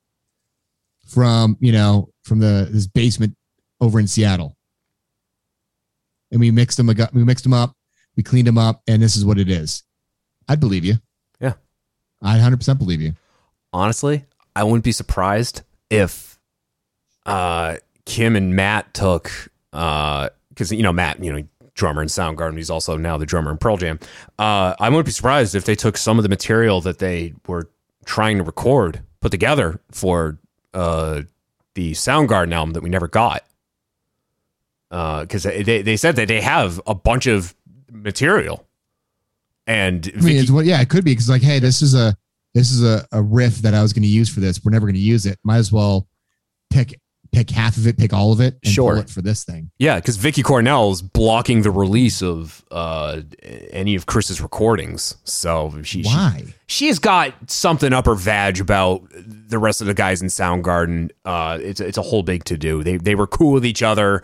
from 1.07 1.55
you 1.61 1.71
know 1.71 2.10
from 2.23 2.39
the 2.39 2.67
this 2.71 2.87
basement 2.87 3.35
over 3.79 3.99
in 3.99 4.07
Seattle, 4.07 4.57
and 6.31 6.39
we 6.39 6.51
mixed 6.51 6.77
them 6.77 6.87
we 7.13 7.23
mixed 7.23 7.43
them 7.43 7.53
up, 7.53 7.75
we 8.15 8.23
cleaned 8.23 8.47
them 8.47 8.57
up, 8.57 8.81
and 8.87 9.01
this 9.01 9.15
is 9.15 9.25
what 9.25 9.37
it 9.37 9.49
is. 9.49 9.83
I'd 10.47 10.59
believe 10.59 10.85
you. 10.85 10.95
Yeah. 11.39 11.53
I'd 12.21 12.41
hundred 12.41 12.57
percent 12.57 12.79
believe 12.79 13.01
you. 13.01 13.13
honestly, 13.73 14.25
I 14.55 14.63
wouldn't 14.63 14.83
be 14.83 14.91
surprised 14.91 15.61
if 15.89 16.39
uh, 17.25 17.77
Kim 18.05 18.35
and 18.35 18.55
Matt 18.55 18.93
took 18.93 19.31
uh, 19.73 20.29
because 20.49 20.71
you 20.71 20.83
know 20.83 20.93
Matt, 20.93 21.23
you 21.23 21.31
know 21.31 21.47
drummer 21.73 22.01
in 22.01 22.07
Soundgarden, 22.07 22.57
he's 22.57 22.69
also 22.69 22.97
now 22.97 23.17
the 23.17 23.25
drummer 23.25 23.51
in 23.51 23.57
Pearl 23.57 23.77
Jam. 23.77 23.99
Uh, 24.37 24.75
I 24.79 24.89
wouldn't 24.89 25.05
be 25.05 25.11
surprised 25.11 25.55
if 25.55 25.65
they 25.65 25.75
took 25.75 25.97
some 25.97 26.19
of 26.19 26.23
the 26.23 26.29
material 26.29 26.81
that 26.81 26.99
they 26.99 27.33
were 27.47 27.69
trying 28.05 28.37
to 28.37 28.43
record, 28.43 29.01
put 29.19 29.31
together 29.31 29.79
for 29.91 30.37
uh, 30.73 31.21
the 31.75 31.93
Soundgarden 31.93 32.53
album 32.53 32.73
that 32.73 32.83
we 32.83 32.89
never 32.89 33.07
got. 33.07 33.43
Uh, 34.89 35.21
because 35.21 35.43
they 35.43 35.81
they 35.81 35.95
said 35.95 36.17
that 36.17 36.27
they 36.27 36.41
have 36.41 36.81
a 36.85 36.93
bunch 36.93 37.25
of 37.25 37.55
material, 37.89 38.67
and 39.65 40.11
I 40.17 40.21
mean, 40.21 40.35
it's 40.35 40.51
what 40.51 40.65
yeah, 40.65 40.81
it 40.81 40.89
could 40.89 41.05
be 41.05 41.11
because 41.11 41.29
like, 41.29 41.41
hey, 41.41 41.59
this 41.59 41.81
is 41.81 41.93
a 41.95 42.13
this 42.53 42.71
is 42.71 42.83
a, 42.83 43.07
a 43.13 43.21
riff 43.21 43.59
that 43.59 43.73
I 43.73 43.81
was 43.81 43.93
going 43.93 44.03
to 44.03 44.09
use 44.09 44.27
for 44.27 44.41
this. 44.41 44.63
We're 44.63 44.71
never 44.71 44.87
going 44.87 44.95
to 44.95 44.99
use 44.99 45.25
it. 45.25 45.39
Might 45.43 45.57
as 45.57 45.71
well 45.71 46.07
pick 46.69 46.99
pick 47.31 47.49
half 47.49 47.77
of 47.77 47.87
it, 47.87 47.97
pick 47.97 48.11
all 48.13 48.33
of 48.33 48.41
it, 48.41 48.57
and 48.63 48.73
Sure. 48.73 48.97
it 48.97 49.09
for 49.09 49.21
this 49.21 49.43
thing. 49.45 49.71
Yeah, 49.79 49.95
because 49.95 50.17
Vicky 50.17 50.43
Cornell's 50.43 51.01
blocking 51.01 51.61
the 51.61 51.71
release 51.71 52.21
of 52.21 52.63
uh, 52.71 53.21
any 53.71 53.95
of 53.95 54.05
Chris's 54.05 54.41
recordings. 54.41 55.15
So 55.23 55.73
she, 55.83 56.03
she 56.03 56.09
Why? 56.09 56.43
she's 56.67 56.99
got 56.99 57.33
something 57.49 57.93
up 57.93 58.05
her 58.05 58.15
vag 58.15 58.59
about 58.59 59.03
the 59.15 59.57
rest 59.59 59.79
of 59.81 59.87
the 59.87 59.93
guys 59.93 60.21
in 60.21 60.27
Soundgarden. 60.27 61.11
Uh, 61.23 61.57
it's 61.61 61.79
it's 61.79 61.97
a 61.97 62.01
whole 62.01 62.23
big 62.23 62.43
to 62.45 62.57
do. 62.57 62.83
They 62.83 62.97
they 62.97 63.15
were 63.15 63.27
cool 63.27 63.53
with 63.53 63.65
each 63.65 63.81
other, 63.81 64.23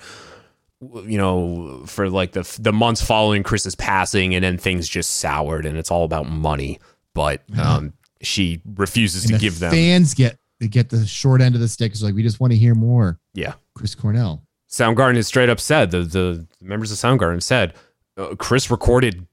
you 0.82 1.18
know, 1.18 1.84
for 1.86 2.10
like 2.10 2.34
the 2.34 2.58
the 2.60 2.74
months 2.74 3.02
following 3.02 3.42
Chris's 3.44 3.76
passing, 3.76 4.36
and 4.36 4.44
then 4.44 4.58
things 4.58 4.88
just 4.90 5.12
soured, 5.18 5.66
and 5.66 5.78
it's 5.78 5.92
all 5.92 6.04
about 6.04 6.30
money. 6.30 6.80
But 7.14 7.42
um, 7.58 7.94
she 8.22 8.62
refuses 8.76 9.24
And 9.24 9.30
to 9.32 9.38
the 9.38 9.40
give 9.42 9.60
them. 9.60 9.72
fans 9.72 10.14
get 10.14 10.38
they 10.60 10.68
get 10.68 10.90
the 10.90 11.06
short 11.06 11.42
end 11.42 11.56
of 11.56 11.62
the 11.62 11.68
stick. 11.68 11.92
It's 11.92 12.02
like 12.02 12.16
we 12.16 12.24
just 12.24 12.40
want 12.40 12.52
to 12.52 12.58
hear 12.58 12.76
more. 12.76 13.20
yeah, 13.34 13.54
Chris 13.76 13.96
Cornell. 13.96 14.44
Soundgarden 14.70 15.16
has 15.16 15.28
straight 15.28 15.50
up 15.50 15.60
said 15.60 15.92
the 15.92 16.00
the 16.00 16.48
members 16.62 16.92
of 16.92 16.98
Soundgarden 16.98 17.42
said 17.42 17.74
uh, 18.18 18.36
Chris 18.36 18.70
recorded 18.70 19.28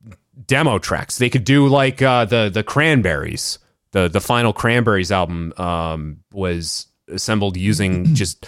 demo 0.47 0.79
tracks. 0.79 1.19
They 1.19 1.31
could 1.31 1.45
do 1.45 1.67
like 1.67 2.03
uh, 2.03 2.25
the 2.25 2.51
the 2.53 2.63
Cranberries. 2.63 3.59
The 3.93 4.09
the 4.09 4.21
final 4.21 4.53
Cranberries 4.53 5.13
album 5.13 5.53
um, 5.57 6.19
was 6.33 6.87
assembled 7.09 7.57
using 7.57 8.15
just 8.15 8.47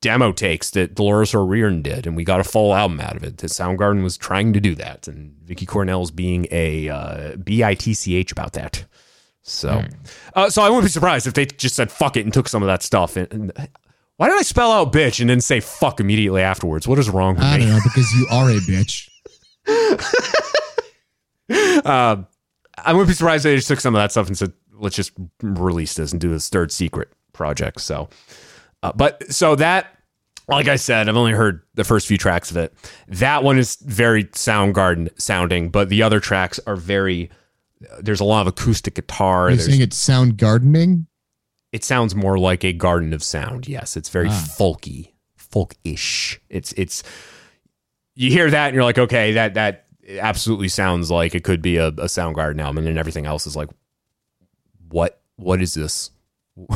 demo 0.00 0.32
takes 0.32 0.70
that 0.70 0.94
Dolores 0.94 1.34
O'Riordan 1.34 1.82
did, 1.82 2.06
and 2.06 2.16
we 2.16 2.24
got 2.24 2.40
a 2.40 2.44
full 2.44 2.74
album 2.74 3.00
out 3.00 3.16
of 3.16 3.24
it. 3.24 3.38
That 3.38 3.50
Soundgarden 3.50 4.02
was 4.02 4.16
trying 4.16 4.52
to 4.52 4.60
do 4.60 4.74
that, 4.76 5.08
and 5.08 5.34
Vicky 5.44 5.66
Cornell's 5.66 6.10
being 6.10 6.46
a 6.50 6.88
uh, 6.88 7.36
bitch 7.36 8.32
about 8.32 8.52
that. 8.54 8.84
So, 9.50 9.82
uh, 10.34 10.50
so 10.50 10.62
I 10.62 10.68
wouldn't 10.68 10.84
be 10.86 10.90
surprised 10.90 11.26
if 11.26 11.34
they 11.34 11.46
just 11.46 11.74
said 11.74 11.90
fuck 11.90 12.16
it 12.16 12.24
and 12.24 12.32
took 12.32 12.48
some 12.48 12.62
of 12.62 12.66
that 12.66 12.82
stuff. 12.82 13.16
And, 13.16 13.32
and 13.32 13.68
why 14.16 14.28
did 14.28 14.38
I 14.38 14.42
spell 14.42 14.72
out 14.72 14.92
bitch 14.92 15.20
and 15.20 15.30
then 15.30 15.40
say 15.40 15.60
fuck 15.60 16.00
immediately 16.00 16.42
afterwards? 16.42 16.86
What 16.88 16.98
is 16.98 17.08
wrong 17.08 17.34
with 17.34 17.44
I 17.44 17.58
me? 17.58 17.64
don't 17.64 17.74
know 17.74 17.80
because 17.84 18.10
you 18.12 18.26
are 18.30 18.50
a 18.50 18.58
bitch. 18.60 19.08
Uh, 21.84 22.16
I 22.84 22.92
wouldn't 22.92 23.08
be 23.08 23.14
surprised 23.14 23.44
if 23.44 23.50
they 23.50 23.56
just 23.56 23.68
took 23.68 23.80
some 23.80 23.94
of 23.94 24.00
that 24.00 24.10
stuff 24.12 24.26
and 24.28 24.36
said, 24.38 24.52
let's 24.72 24.96
just 24.96 25.12
release 25.42 25.94
this 25.94 26.12
and 26.12 26.20
do 26.20 26.30
this 26.30 26.48
third 26.48 26.70
secret 26.70 27.08
project. 27.32 27.80
So, 27.80 28.08
uh, 28.82 28.92
but 28.94 29.32
so 29.32 29.54
that, 29.56 29.86
like 30.46 30.68
I 30.68 30.76
said, 30.76 31.08
I've 31.08 31.16
only 31.16 31.32
heard 31.32 31.62
the 31.74 31.84
first 31.84 32.06
few 32.06 32.16
tracks 32.18 32.50
of 32.50 32.56
it. 32.56 32.72
That 33.08 33.42
one 33.42 33.58
is 33.58 33.76
very 33.76 34.24
Soundgarden 34.24 35.08
sounding, 35.20 35.70
but 35.70 35.88
the 35.88 36.02
other 36.02 36.20
tracks 36.20 36.60
are 36.66 36.76
very. 36.76 37.30
There's 38.00 38.20
a 38.20 38.24
lot 38.24 38.40
of 38.42 38.46
acoustic 38.48 38.94
guitar. 38.94 39.46
Are 39.46 39.50
you 39.50 39.56
There's- 39.56 39.68
saying 39.70 39.80
it's 39.82 39.96
sound 39.96 40.36
gardening? 40.36 41.06
it 41.70 41.84
sounds 41.84 42.14
more 42.14 42.38
like 42.38 42.64
a 42.64 42.72
garden 42.72 43.12
of 43.12 43.22
sound. 43.22 43.68
Yes, 43.68 43.94
it's 43.96 44.08
very 44.08 44.28
Ah. 44.30 44.46
folky, 44.58 45.12
folk-ish. 45.36 46.40
It's 46.48 46.72
it's 46.72 47.02
you 48.14 48.30
hear 48.30 48.50
that 48.50 48.68
and 48.68 48.74
you're 48.74 48.84
like, 48.84 48.98
okay, 48.98 49.32
that 49.32 49.54
that 49.54 49.84
absolutely 50.18 50.68
sounds 50.68 51.10
like 51.10 51.34
it 51.34 51.44
could 51.44 51.60
be 51.60 51.76
a, 51.76 51.88
a 51.88 52.06
Soundgarden 52.08 52.58
album, 52.60 52.78
and 52.78 52.86
then 52.86 52.96
everything 52.98 53.26
else 53.26 53.46
is 53.46 53.54
like, 53.54 53.68
what 54.88 55.20
what 55.36 55.60
is 55.60 55.74
this? 55.74 56.10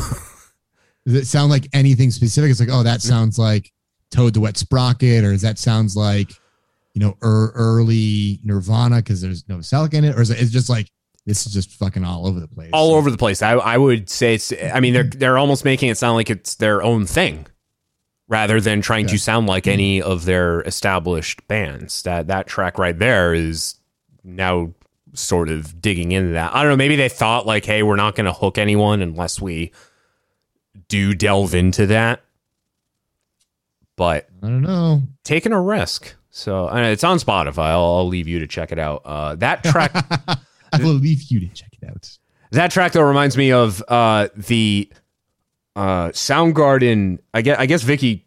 Does 1.05 1.15
it 1.15 1.27
sound 1.27 1.51
like 1.51 1.67
anything 1.73 2.11
specific? 2.11 2.51
It's 2.51 2.61
like, 2.61 2.69
oh, 2.71 2.83
that 2.85 3.03
sounds 3.03 3.39
like 3.39 3.73
Toad 4.11 4.35
the 4.35 4.41
Wet 4.41 4.57
Sprocket, 4.57 5.25
or 5.25 5.33
does 5.33 5.43
that 5.43 5.59
sounds 5.59 5.97
like, 5.97 6.31
you 6.95 7.01
know, 7.01 7.17
er, 7.23 7.53
early 7.55 8.41
Nirvana 8.45 8.97
because 8.97 9.21
there's 9.21 9.49
no 9.49 9.59
Metallica 9.59 9.95
in 9.95 10.05
it, 10.05 10.17
or 10.17 10.23
is 10.23 10.31
it 10.31 10.41
it's 10.41 10.51
just 10.51 10.69
like 10.69 10.91
this 11.27 11.47
is 11.47 11.53
just 11.53 11.71
fucking 11.73 12.05
all 12.05 12.27
over 12.27 12.41
the 12.41 12.49
place? 12.49 12.71
All 12.73 12.95
over 12.95 13.11
the 13.11 13.19
place. 13.19 13.43
I 13.43 13.53
I 13.53 13.79
would 13.79 14.11
say 14.11 14.35
it's. 14.35 14.53
I 14.73 14.81
mean, 14.81 14.93
they're 14.93 15.05
they're 15.05 15.39
almost 15.39 15.65
making 15.65 15.89
it 15.89 15.99
sound 15.99 16.17
like 16.17 16.31
it's 16.31 16.57
their 16.57 16.83
own 16.83 17.07
thing. 17.07 17.47
Rather 18.29 18.61
than 18.61 18.81
trying 18.81 19.07
to 19.09 19.19
sound 19.19 19.47
like 19.47 19.67
any 19.67 20.01
of 20.01 20.25
their 20.25 20.63
established 20.63 21.47
bands, 21.49 22.03
that 22.03 22.29
that 22.29 22.47
track 22.47 22.79
right 22.79 22.99
there 22.99 23.35
is 23.35 23.75
now 24.25 24.73
sort 25.15 25.49
of 25.51 25.81
digging 25.83 26.13
into 26.13 26.33
that. 26.33 26.55
I 26.55 26.63
don't 26.63 26.73
know. 26.73 26.77
Maybe 26.77 26.97
they 26.97 27.09
thought 27.11 27.47
like, 27.47 27.65
hey, 27.65 27.83
we're 27.83 27.97
not 27.97 28.15
going 28.15 28.25
to 28.25 28.33
hook 28.33 28.57
anyone 28.57 29.03
unless 29.03 29.41
we 29.41 29.73
do 30.89 31.15
delve 31.15 31.55
into 31.55 31.87
that. 31.87 32.23
But 33.97 34.29
I 34.43 34.47
don't 34.47 34.63
know. 34.63 35.03
taking 35.25 35.53
a 35.53 35.61
risk. 35.61 36.15
So 36.35 36.67
it's 36.73 37.05
on 37.05 37.19
Spotify. 37.19 37.69
I'll, 37.69 37.85
I'll 37.85 38.09
leave 38.09 38.27
you 38.27 38.39
to 38.39 38.47
check 38.47 38.73
it 38.73 38.79
out. 38.79 39.03
Uh, 39.05 39.35
that 39.37 39.62
track, 39.62 39.93
I 40.73 40.79
will 40.79 40.95
leave 40.95 41.23
you 41.25 41.39
to 41.41 41.49
check 41.49 41.69
it 41.81 41.87
out. 41.87 42.11
that 42.53 42.71
track 42.71 42.93
though 42.93 43.03
reminds 43.03 43.37
me 43.37 43.53
of 43.53 43.85
uh, 43.87 44.29
the 44.35 44.91
uh, 45.77 46.09
Soundgarden. 46.09 47.19
I 47.35 47.43
guess, 47.43 47.59
I 47.59 47.67
guess 47.67 47.83
Vicky 47.83 48.25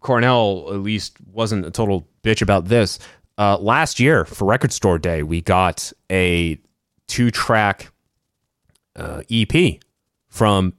Cornell 0.00 0.66
at 0.70 0.80
least 0.80 1.16
wasn't 1.32 1.64
a 1.64 1.70
total 1.70 2.08
bitch 2.24 2.42
about 2.42 2.64
this. 2.66 2.98
Uh, 3.38 3.56
last 3.58 4.00
year 4.00 4.24
for 4.24 4.46
Record 4.46 4.72
Store 4.72 4.98
Day, 4.98 5.22
we 5.22 5.40
got 5.40 5.92
a 6.10 6.58
two 7.06 7.30
track 7.30 7.92
uh, 8.96 9.22
EP 9.30 9.80
from. 10.28 10.74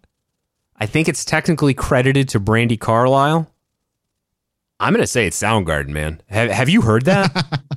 I 0.78 0.88
think 0.88 1.08
it's 1.08 1.24
technically 1.24 1.74
credited 1.74 2.28
to 2.30 2.40
Brandi 2.42 2.78
Carlile. 2.78 3.50
I'm 4.80 4.94
gonna 4.94 5.08
say 5.08 5.28
it's 5.28 5.42
Soundgarden, 5.42 5.90
man. 5.90 6.22
Have 6.30 6.50
Have 6.52 6.70
you 6.70 6.82
heard 6.82 7.06
that? 7.06 7.32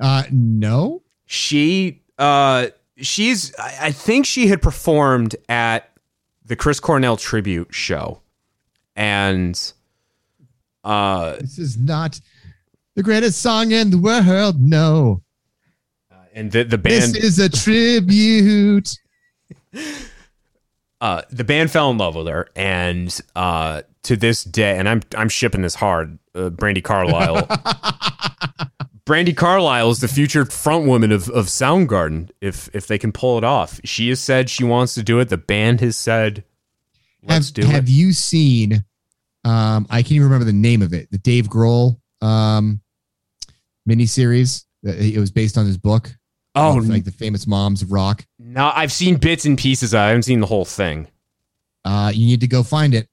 Uh, 0.00 0.24
no. 0.32 1.02
she 1.24 2.02
uh 2.18 2.66
she's 2.96 3.54
I 3.56 3.76
I 3.80 3.92
think 3.92 4.26
she 4.26 4.48
had 4.48 4.60
performed 4.60 5.36
at 5.48 5.88
the 6.44 6.56
Chris 6.56 6.80
Cornell 6.80 7.16
tribute 7.16 7.72
show. 7.72 8.20
And 8.96 9.54
uh 10.82 11.36
This 11.36 11.58
is 11.60 11.78
not 11.78 12.20
the 12.96 13.04
greatest 13.04 13.40
song 13.40 13.70
in 13.70 13.90
the 13.90 13.98
world. 13.98 14.60
No, 14.60 15.22
and 16.34 16.50
the 16.50 16.64
the 16.64 16.76
band. 16.76 17.14
this 17.14 17.22
is 17.22 17.38
a 17.38 17.48
tribute. 17.48 18.98
uh 21.00 21.22
the 21.30 21.44
band 21.44 21.70
fell 21.70 21.90
in 21.92 21.98
love 21.98 22.16
with 22.16 22.26
her 22.26 22.48
and 22.56 23.20
uh 23.36 23.82
to 24.02 24.16
this 24.16 24.42
day 24.42 24.76
and 24.76 24.88
I'm 24.88 25.02
I'm 25.16 25.28
shipping 25.28 25.62
this 25.62 25.76
hard 25.76 26.18
uh, 26.34 26.50
Brandi 26.50 26.82
Carlile 26.82 27.46
Brandi 29.06 29.36
Carlile 29.36 29.90
is 29.90 30.00
the 30.00 30.08
future 30.08 30.44
front 30.46 30.86
woman 30.86 31.12
of, 31.12 31.28
of 31.30 31.46
Soundgarden 31.46 32.30
if 32.40 32.68
if 32.74 32.86
they 32.86 32.98
can 32.98 33.12
pull 33.12 33.36
it 33.38 33.44
off. 33.44 33.80
She 33.84 34.08
has 34.08 34.20
said 34.20 34.48
she 34.48 34.64
wants 34.64 34.94
to 34.94 35.02
do 35.02 35.18
it. 35.20 35.28
The 35.28 35.36
band 35.36 35.80
has 35.82 35.96
said 35.96 36.44
let's 37.22 37.48
have, 37.48 37.54
do 37.54 37.62
have 37.62 37.70
it. 37.70 37.74
Have 37.74 37.88
you 37.88 38.12
seen? 38.12 38.84
Um, 39.44 39.86
I 39.90 40.00
can't 40.02 40.12
even 40.12 40.24
remember 40.24 40.46
the 40.46 40.54
name 40.54 40.80
of 40.80 40.94
it. 40.94 41.10
The 41.10 41.18
Dave 41.18 41.48
Grohl 41.48 42.00
um 42.22 42.80
miniseries. 43.88 44.64
Uh, 44.86 44.92
It 44.92 45.18
was 45.18 45.30
based 45.30 45.58
on 45.58 45.66
his 45.66 45.76
book. 45.78 46.16
Oh, 46.54 46.74
like 46.84 47.04
the 47.04 47.10
famous 47.10 47.46
moms 47.48 47.82
of 47.82 47.90
rock. 47.90 48.24
No, 48.38 48.70
I've 48.74 48.92
seen 48.92 49.16
bits 49.16 49.44
and 49.44 49.58
pieces. 49.58 49.92
I 49.92 50.06
haven't 50.08 50.22
seen 50.22 50.38
the 50.40 50.46
whole 50.46 50.64
thing. 50.64 51.08
Uh, 51.84 52.12
you 52.14 52.26
need 52.26 52.40
to 52.40 52.46
go 52.46 52.62
find 52.62 52.94
it. 52.94 53.08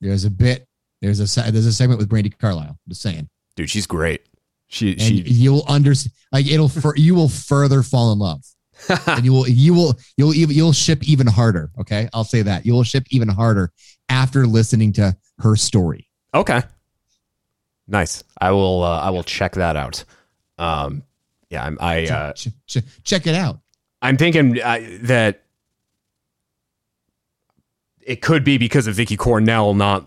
There's 0.00 0.24
a 0.24 0.30
bit. 0.30 0.66
There's 1.06 1.38
a 1.38 1.50
there's 1.52 1.66
a 1.66 1.72
segment 1.72 1.98
with 1.98 2.08
Brandi 2.08 2.36
Carlile. 2.36 2.76
Just 2.88 3.00
saying, 3.00 3.28
Dude, 3.54 3.70
she's 3.70 3.86
great. 3.86 4.22
She 4.66 4.92
and 4.92 5.00
she 5.00 5.22
you'll 5.22 5.64
understand. 5.68 6.12
Like 6.32 6.46
it'll 6.46 6.68
for 6.68 6.96
you 6.96 7.14
will 7.14 7.28
further 7.28 7.84
fall 7.84 8.12
in 8.12 8.18
love. 8.18 8.44
and 9.06 9.24
you 9.24 9.32
will 9.32 9.48
you 9.48 9.72
will 9.72 9.94
you'll 10.16 10.34
even 10.34 10.56
you'll 10.56 10.72
ship 10.72 11.08
even 11.08 11.28
harder. 11.28 11.70
Okay, 11.78 12.08
I'll 12.12 12.24
say 12.24 12.42
that 12.42 12.66
you 12.66 12.72
will 12.72 12.82
ship 12.82 13.04
even 13.10 13.28
harder 13.28 13.70
after 14.08 14.48
listening 14.48 14.92
to 14.94 15.16
her 15.38 15.54
story. 15.54 16.08
Okay. 16.34 16.62
Nice. 17.86 18.24
I 18.40 18.50
will. 18.50 18.82
Uh, 18.82 19.00
I 19.00 19.10
will 19.10 19.22
check 19.22 19.52
that 19.52 19.76
out. 19.76 20.04
Um, 20.58 21.04
yeah, 21.50 21.64
I'm, 21.64 21.78
I. 21.80 22.06
Uh, 22.06 22.32
Ch- 22.32 22.48
ch- 22.66 22.82
check 23.04 23.28
it 23.28 23.36
out. 23.36 23.60
I'm 24.02 24.16
thinking 24.16 24.60
uh, 24.60 24.80
that 25.02 25.44
it 28.02 28.22
could 28.22 28.42
be 28.42 28.58
because 28.58 28.88
of 28.88 28.96
Vicky 28.96 29.16
Cornell 29.16 29.72
not 29.72 30.06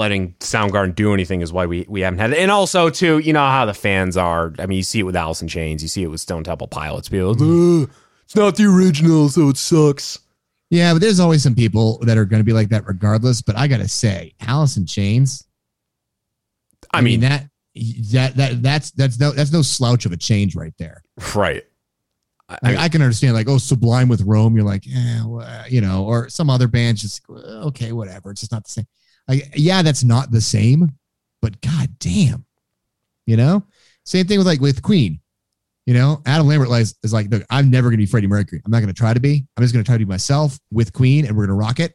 letting 0.00 0.32
Soundgarden 0.40 0.94
do 0.94 1.12
anything 1.12 1.42
is 1.42 1.52
why 1.52 1.66
we 1.66 1.84
we 1.88 2.00
haven't 2.00 2.18
had 2.18 2.32
it. 2.32 2.38
And 2.38 2.50
also 2.50 2.88
too, 2.88 3.18
you 3.18 3.32
know 3.32 3.46
how 3.46 3.66
the 3.66 3.74
fans 3.74 4.16
are. 4.16 4.52
I 4.58 4.66
mean, 4.66 4.78
you 4.78 4.82
see 4.82 5.00
it 5.00 5.04
with 5.04 5.14
Alice 5.14 5.42
in 5.42 5.48
Chains, 5.48 5.82
you 5.82 5.88
see 5.88 6.02
it 6.02 6.08
with 6.08 6.20
Stone 6.20 6.44
Temple 6.44 6.66
Pilots. 6.66 7.08
People, 7.10 7.30
"Ugh, 7.32 7.90
it's 8.24 8.34
not 8.34 8.56
the 8.56 8.64
original, 8.64 9.28
so 9.28 9.50
it 9.50 9.58
sucks. 9.58 10.18
Yeah, 10.70 10.94
but 10.94 11.02
there's 11.02 11.20
always 11.20 11.42
some 11.42 11.54
people 11.54 11.98
that 11.98 12.16
are 12.16 12.24
going 12.24 12.40
to 12.40 12.44
be 12.44 12.52
like 12.52 12.70
that 12.70 12.86
regardless. 12.86 13.42
But 13.42 13.56
I 13.56 13.68
gotta 13.68 13.88
say, 13.88 14.32
Alice 14.40 14.76
in 14.76 14.86
Chains. 14.86 15.44
I 16.92 17.02
mean, 17.02 17.20
that 17.20 17.48
that 18.10 18.36
that 18.36 18.62
that's 18.62 18.90
that's 18.92 19.20
no 19.20 19.32
that's 19.32 19.52
no 19.52 19.62
slouch 19.62 20.06
of 20.06 20.12
a 20.12 20.16
change 20.16 20.56
right 20.56 20.74
there. 20.78 21.02
right. 21.36 21.62
I, 22.48 22.58
I, 22.64 22.76
I 22.76 22.88
can 22.88 23.00
understand 23.00 23.34
like 23.34 23.48
oh 23.48 23.58
Sublime 23.58 24.08
with 24.08 24.22
Rome, 24.22 24.56
you're 24.56 24.64
like 24.64 24.84
yeah, 24.84 25.24
well, 25.24 25.64
you 25.68 25.80
know, 25.80 26.04
or 26.04 26.28
some 26.28 26.50
other 26.50 26.66
bands 26.66 27.02
just 27.02 27.22
okay, 27.28 27.92
whatever. 27.92 28.30
It's 28.30 28.40
just 28.40 28.50
not 28.50 28.64
the 28.64 28.70
same. 28.70 28.86
Like 29.30 29.52
yeah, 29.54 29.82
that's 29.82 30.02
not 30.02 30.32
the 30.32 30.40
same, 30.40 30.90
but 31.40 31.60
god 31.60 31.88
damn, 32.00 32.44
you 33.26 33.36
know. 33.36 33.62
Same 34.04 34.26
thing 34.26 34.38
with 34.38 34.46
like 34.46 34.60
with 34.60 34.82
Queen. 34.82 35.20
You 35.86 35.94
know, 35.94 36.20
Adam 36.26 36.48
Lambert 36.48 36.68
is, 36.70 36.96
is 37.04 37.12
like, 37.12 37.30
look, 37.30 37.44
I'm 37.48 37.70
never 37.70 37.90
gonna 37.90 37.98
be 37.98 38.06
Freddie 38.06 38.26
Mercury. 38.26 38.60
I'm 38.64 38.72
not 38.72 38.80
gonna 38.80 38.92
try 38.92 39.14
to 39.14 39.20
be. 39.20 39.46
I'm 39.56 39.62
just 39.62 39.72
gonna 39.72 39.84
try 39.84 39.94
to 39.94 40.04
be 40.04 40.04
myself 40.04 40.58
with 40.72 40.92
Queen, 40.92 41.26
and 41.26 41.36
we're 41.36 41.46
gonna 41.46 41.56
rock 41.56 41.78
it. 41.78 41.94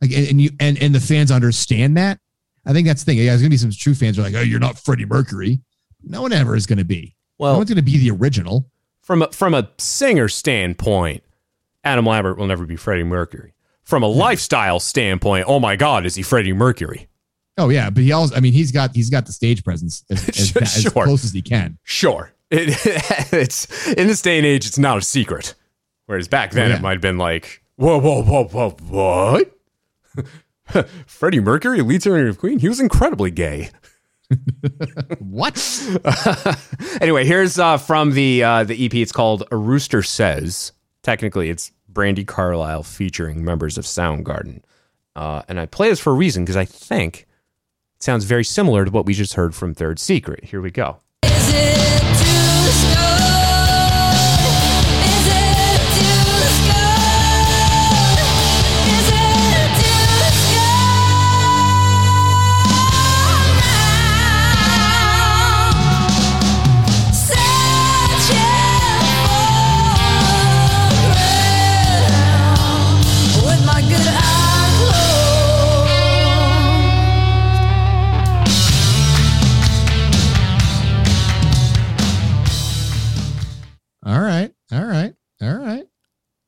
Like, 0.00 0.12
and, 0.12 0.28
and 0.28 0.40
you 0.40 0.50
and 0.58 0.82
and 0.82 0.94
the 0.94 1.00
fans 1.00 1.30
understand 1.30 1.98
that. 1.98 2.18
I 2.64 2.72
think 2.72 2.86
that's 2.86 3.04
the 3.04 3.12
thing. 3.12 3.18
Yeah, 3.18 3.32
there's 3.32 3.42
gonna 3.42 3.50
be 3.50 3.58
some 3.58 3.70
true 3.70 3.94
fans 3.94 4.16
who 4.16 4.22
are 4.22 4.24
like, 4.24 4.34
oh, 4.34 4.40
you're 4.40 4.58
not 4.58 4.78
Freddie 4.78 5.04
Mercury. 5.04 5.60
No 6.02 6.22
one 6.22 6.32
ever 6.32 6.56
is 6.56 6.66
gonna 6.66 6.82
be. 6.84 7.14
Well, 7.36 7.52
no 7.52 7.58
one's 7.58 7.68
gonna 7.68 7.82
be 7.82 7.98
the 7.98 8.10
original. 8.10 8.70
from 9.02 9.20
a, 9.20 9.30
from 9.32 9.52
a 9.52 9.68
singer 9.76 10.28
standpoint, 10.28 11.22
Adam 11.84 12.06
Lambert 12.06 12.38
will 12.38 12.46
never 12.46 12.64
be 12.64 12.76
Freddie 12.76 13.04
Mercury. 13.04 13.53
From 13.84 14.02
a 14.02 14.06
lifestyle 14.06 14.80
standpoint, 14.80 15.44
oh 15.46 15.60
my 15.60 15.76
God, 15.76 16.06
is 16.06 16.14
he 16.14 16.22
Freddie 16.22 16.52
Mercury? 16.52 17.06
Oh 17.56 17.68
yeah, 17.68 17.90
but 17.90 18.02
he 18.02 18.10
also, 18.12 18.34
I 18.34 18.40
mean, 18.40 18.52
he's 18.52 18.72
got 18.72 18.94
he's 18.94 19.10
got 19.10 19.26
the 19.26 19.32
stage 19.32 19.62
presence 19.62 20.04
as, 20.10 20.28
as, 20.56 20.56
as 20.56 20.88
close 20.92 21.24
as 21.24 21.32
he 21.32 21.42
can. 21.42 21.78
Sure. 21.84 22.32
It, 22.50 22.70
it's 23.32 23.88
in 23.92 24.06
this 24.08 24.22
day 24.22 24.38
and 24.38 24.46
age, 24.46 24.66
it's 24.66 24.78
not 24.78 24.98
a 24.98 25.02
secret. 25.02 25.54
Whereas 26.06 26.28
back 26.28 26.50
then, 26.52 26.66
Oh, 26.66 26.68
yeah. 26.70 26.76
it 26.78 26.82
might 26.82 26.92
have 26.92 27.00
been 27.00 27.18
like, 27.18 27.62
whoa, 27.76 27.98
whoa, 27.98 28.22
whoa, 28.22 28.44
whoa, 28.44 28.70
what? 28.88 29.50
Freddie 31.06 31.40
Mercury, 31.40 31.80
lead 31.82 32.02
singer 32.02 32.26
of 32.26 32.38
Queen, 32.38 32.58
he 32.58 32.68
was 32.68 32.80
incredibly 32.80 33.30
gay. 33.30 33.70
What? 35.18 35.56
anyway, 37.00 37.24
here's 37.24 37.58
uh, 37.58 37.76
from 37.76 38.12
the 38.12 38.42
uh, 38.42 38.64
the 38.64 38.84
EP. 38.84 38.94
It's 38.94 39.12
called 39.12 39.44
A 39.50 39.56
Rooster 39.56 40.02
Says. 40.02 40.72
Technically, 41.02 41.50
it's 41.50 41.70
Brandi 41.94 42.26
Carlile 42.26 42.82
featuring 42.82 43.44
members 43.44 43.78
of 43.78 43.84
Soundgarden. 43.84 44.62
Uh, 45.16 45.42
and 45.48 45.60
I 45.60 45.66
play 45.66 45.88
this 45.88 46.00
for 46.00 46.10
a 46.10 46.14
reason 46.14 46.44
because 46.44 46.56
I 46.56 46.64
think 46.64 47.26
it 47.96 48.02
sounds 48.02 48.24
very 48.24 48.44
similar 48.44 48.84
to 48.84 48.90
what 48.90 49.06
we 49.06 49.14
just 49.14 49.34
heard 49.34 49.54
from 49.54 49.74
Third 49.74 49.98
Secret. 49.98 50.44
Here 50.44 50.60
we 50.60 50.70
go. 50.70 50.98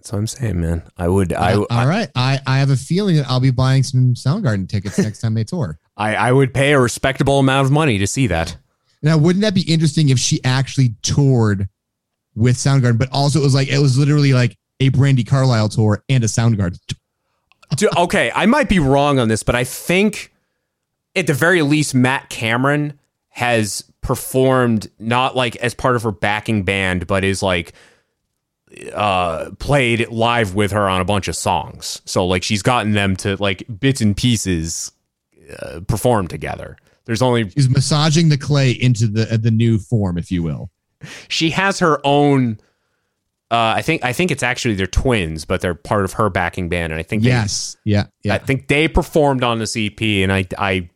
That's 0.07 0.13
what 0.13 0.19
I'm 0.21 0.27
saying, 0.29 0.61
man. 0.61 0.83
I 0.97 1.09
would, 1.09 1.33
I, 1.33 1.55
Uh, 1.55 1.65
all 1.69 1.87
right. 1.89 2.09
I 2.15 2.39
I 2.47 2.59
have 2.59 2.71
a 2.71 2.77
feeling 2.77 3.17
that 3.17 3.27
I'll 3.29 3.41
be 3.41 3.51
buying 3.51 3.83
some 3.83 4.15
Soundgarden 4.15 4.69
tickets 4.69 4.99
next 4.99 5.21
time 5.21 5.35
they 5.35 5.43
tour. 5.43 5.81
I, 5.97 6.15
I 6.15 6.31
would 6.31 6.55
pay 6.55 6.75
a 6.75 6.79
respectable 6.79 7.41
amount 7.41 7.67
of 7.67 7.73
money 7.73 7.99
to 7.99 8.07
see 8.07 8.29
that. 8.29 8.57
Now, 9.03 9.19
wouldn't 9.19 9.43
that 9.43 9.53
be 9.53 9.63
interesting 9.63 10.11
if 10.11 10.21
she 10.21 10.39
actually 10.45 10.95
toured 11.03 11.69
with 12.37 12.57
Soundgarden, 12.57 12.99
but 12.99 13.09
also 13.11 13.41
it 13.41 13.43
was 13.43 13.55
like 13.57 13.67
it 13.67 13.81
was 13.81 13.99
literally 13.99 14.33
like 14.33 14.57
a 14.79 14.91
Brandi 14.91 15.27
Carlile 15.27 15.71
tour 15.71 16.05
and 16.09 16.23
a 16.23 16.29
Soundgarden. 16.29 16.79
tour. 17.77 17.91
Okay, 17.97 18.31
I 18.33 18.47
might 18.47 18.69
be 18.69 18.79
wrong 18.79 19.19
on 19.19 19.27
this, 19.27 19.43
but 19.43 19.57
I 19.57 19.65
think 19.65 20.33
at 21.17 21.27
the 21.27 21.35
very 21.35 21.63
least, 21.63 21.97
Matt 21.97 22.31
Cameron 22.31 23.01
has 23.31 23.83
performed 24.03 24.89
not 25.01 25.35
like 25.35 25.57
as 25.57 25.75
part 25.75 25.97
of 25.97 26.05
her 26.05 26.13
backing 26.13 26.63
band, 26.63 27.09
but 27.09 27.25
is 27.25 27.43
like 27.43 27.73
uh 28.95 29.51
played 29.59 30.09
live 30.09 30.55
with 30.55 30.73
her 30.73 30.89
on 30.89 31.01
a 31.01 31.05
bunch 31.05 31.29
of 31.29 31.37
songs. 31.37 32.03
So 32.05 32.27
like 32.27 32.43
she's 32.43 32.63
gotten 32.63 32.93
them 32.93 33.17
to 33.17 33.37
like 33.37 33.65
bits 33.79 34.01
and 34.01 34.17
pieces 34.17 34.93
uh, 35.59 35.81
perform 35.87 36.29
together. 36.29 36.77
There's 37.05 37.23
only 37.23 37.49
She's 37.51 37.71
massaging 37.71 38.29
the 38.31 38.39
clay 38.39 38.73
into 38.73 39.07
the 39.07 39.33
uh, 39.35 39.37
the 39.37 39.53
new 39.53 39.79
form, 39.79 40.19
if 40.19 40.33
you 40.33 40.43
will. 40.43 40.71
she 41.29 41.51
has 41.51 41.79
her 41.79 42.01
own 42.05 42.59
uh 43.53 43.75
I 43.77 43.83
think 43.83 44.05
I 44.05 44.13
think 44.13 44.33
it's 44.33 44.43
actually 44.43 44.75
they're 44.75 44.89
twins, 44.89 45.45
but 45.45 45.61
they're 45.61 45.75
part 45.75 46.05
of 46.05 46.15
her 46.15 46.29
backing 46.29 46.69
band 46.69 46.93
and 46.93 46.99
I 46.99 47.05
think 47.05 47.23
they, 47.23 47.29
Yes. 47.85 48.07
Yeah. 48.25 48.35
I 48.35 48.39
think 48.39 48.67
they 48.67 48.89
performed 48.89 49.45
on 49.45 49.61
this 49.61 49.77
EP, 49.77 50.01
and 50.03 50.33
I, 50.33 50.47
I, 50.59 50.91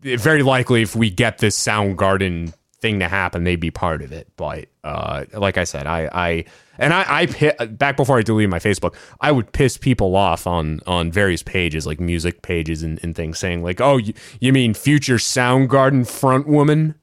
very 0.00 0.44
likely 0.44 0.82
if 0.82 0.94
we 0.94 1.10
get 1.10 1.38
this 1.38 1.58
Soundgarden 1.58 2.52
thing 2.80 3.00
to 3.00 3.08
happen, 3.08 3.44
they'd 3.44 3.56
be 3.56 3.70
part 3.70 4.02
of 4.02 4.12
it. 4.12 4.28
But 4.36 4.66
uh, 4.84 5.24
like 5.34 5.58
I 5.58 5.64
said, 5.64 5.86
I, 5.86 6.08
I, 6.12 6.44
and 6.78 6.94
I, 6.94 7.28
I 7.58 7.66
back 7.66 7.96
before 7.96 8.18
I 8.18 8.22
deleted 8.22 8.50
my 8.50 8.58
Facebook, 8.58 8.94
I 9.20 9.32
would 9.32 9.52
piss 9.52 9.76
people 9.76 10.14
off 10.16 10.46
on 10.46 10.80
on 10.86 11.10
various 11.10 11.42
pages, 11.42 11.86
like 11.86 12.00
music 12.00 12.42
pages 12.42 12.82
and, 12.82 13.00
and 13.02 13.14
things, 13.16 13.38
saying 13.38 13.62
like, 13.62 13.80
"Oh, 13.80 13.96
you, 13.96 14.14
you 14.40 14.52
mean 14.52 14.74
future 14.74 15.16
Soundgarden 15.16 16.08
front 16.08 16.46
woman, 16.46 16.94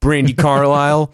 Brandi 0.00 0.36
Carlile?" 0.38 1.12